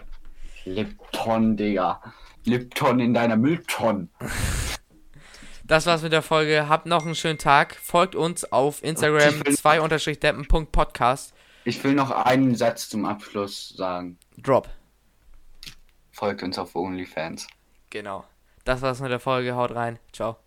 [0.64, 1.56] Lipton.
[1.56, 2.00] Digga.
[2.44, 4.08] Lipton in deiner Mülltonne.
[5.64, 6.68] Das war's mit der Folge.
[6.68, 7.76] Habt noch einen schönen Tag.
[7.76, 11.32] Folgt uns auf Instagram Ich will- 2-deppen.podcast.
[11.64, 14.18] Ich will noch einen Satz zum Abschluss sagen.
[14.36, 14.68] Drop.
[16.10, 17.46] Folgt uns auf OnlyFans.
[17.90, 18.24] Genau.
[18.64, 19.54] Das war's mit der Folge.
[19.54, 20.00] Haut rein.
[20.12, 20.38] Ciao.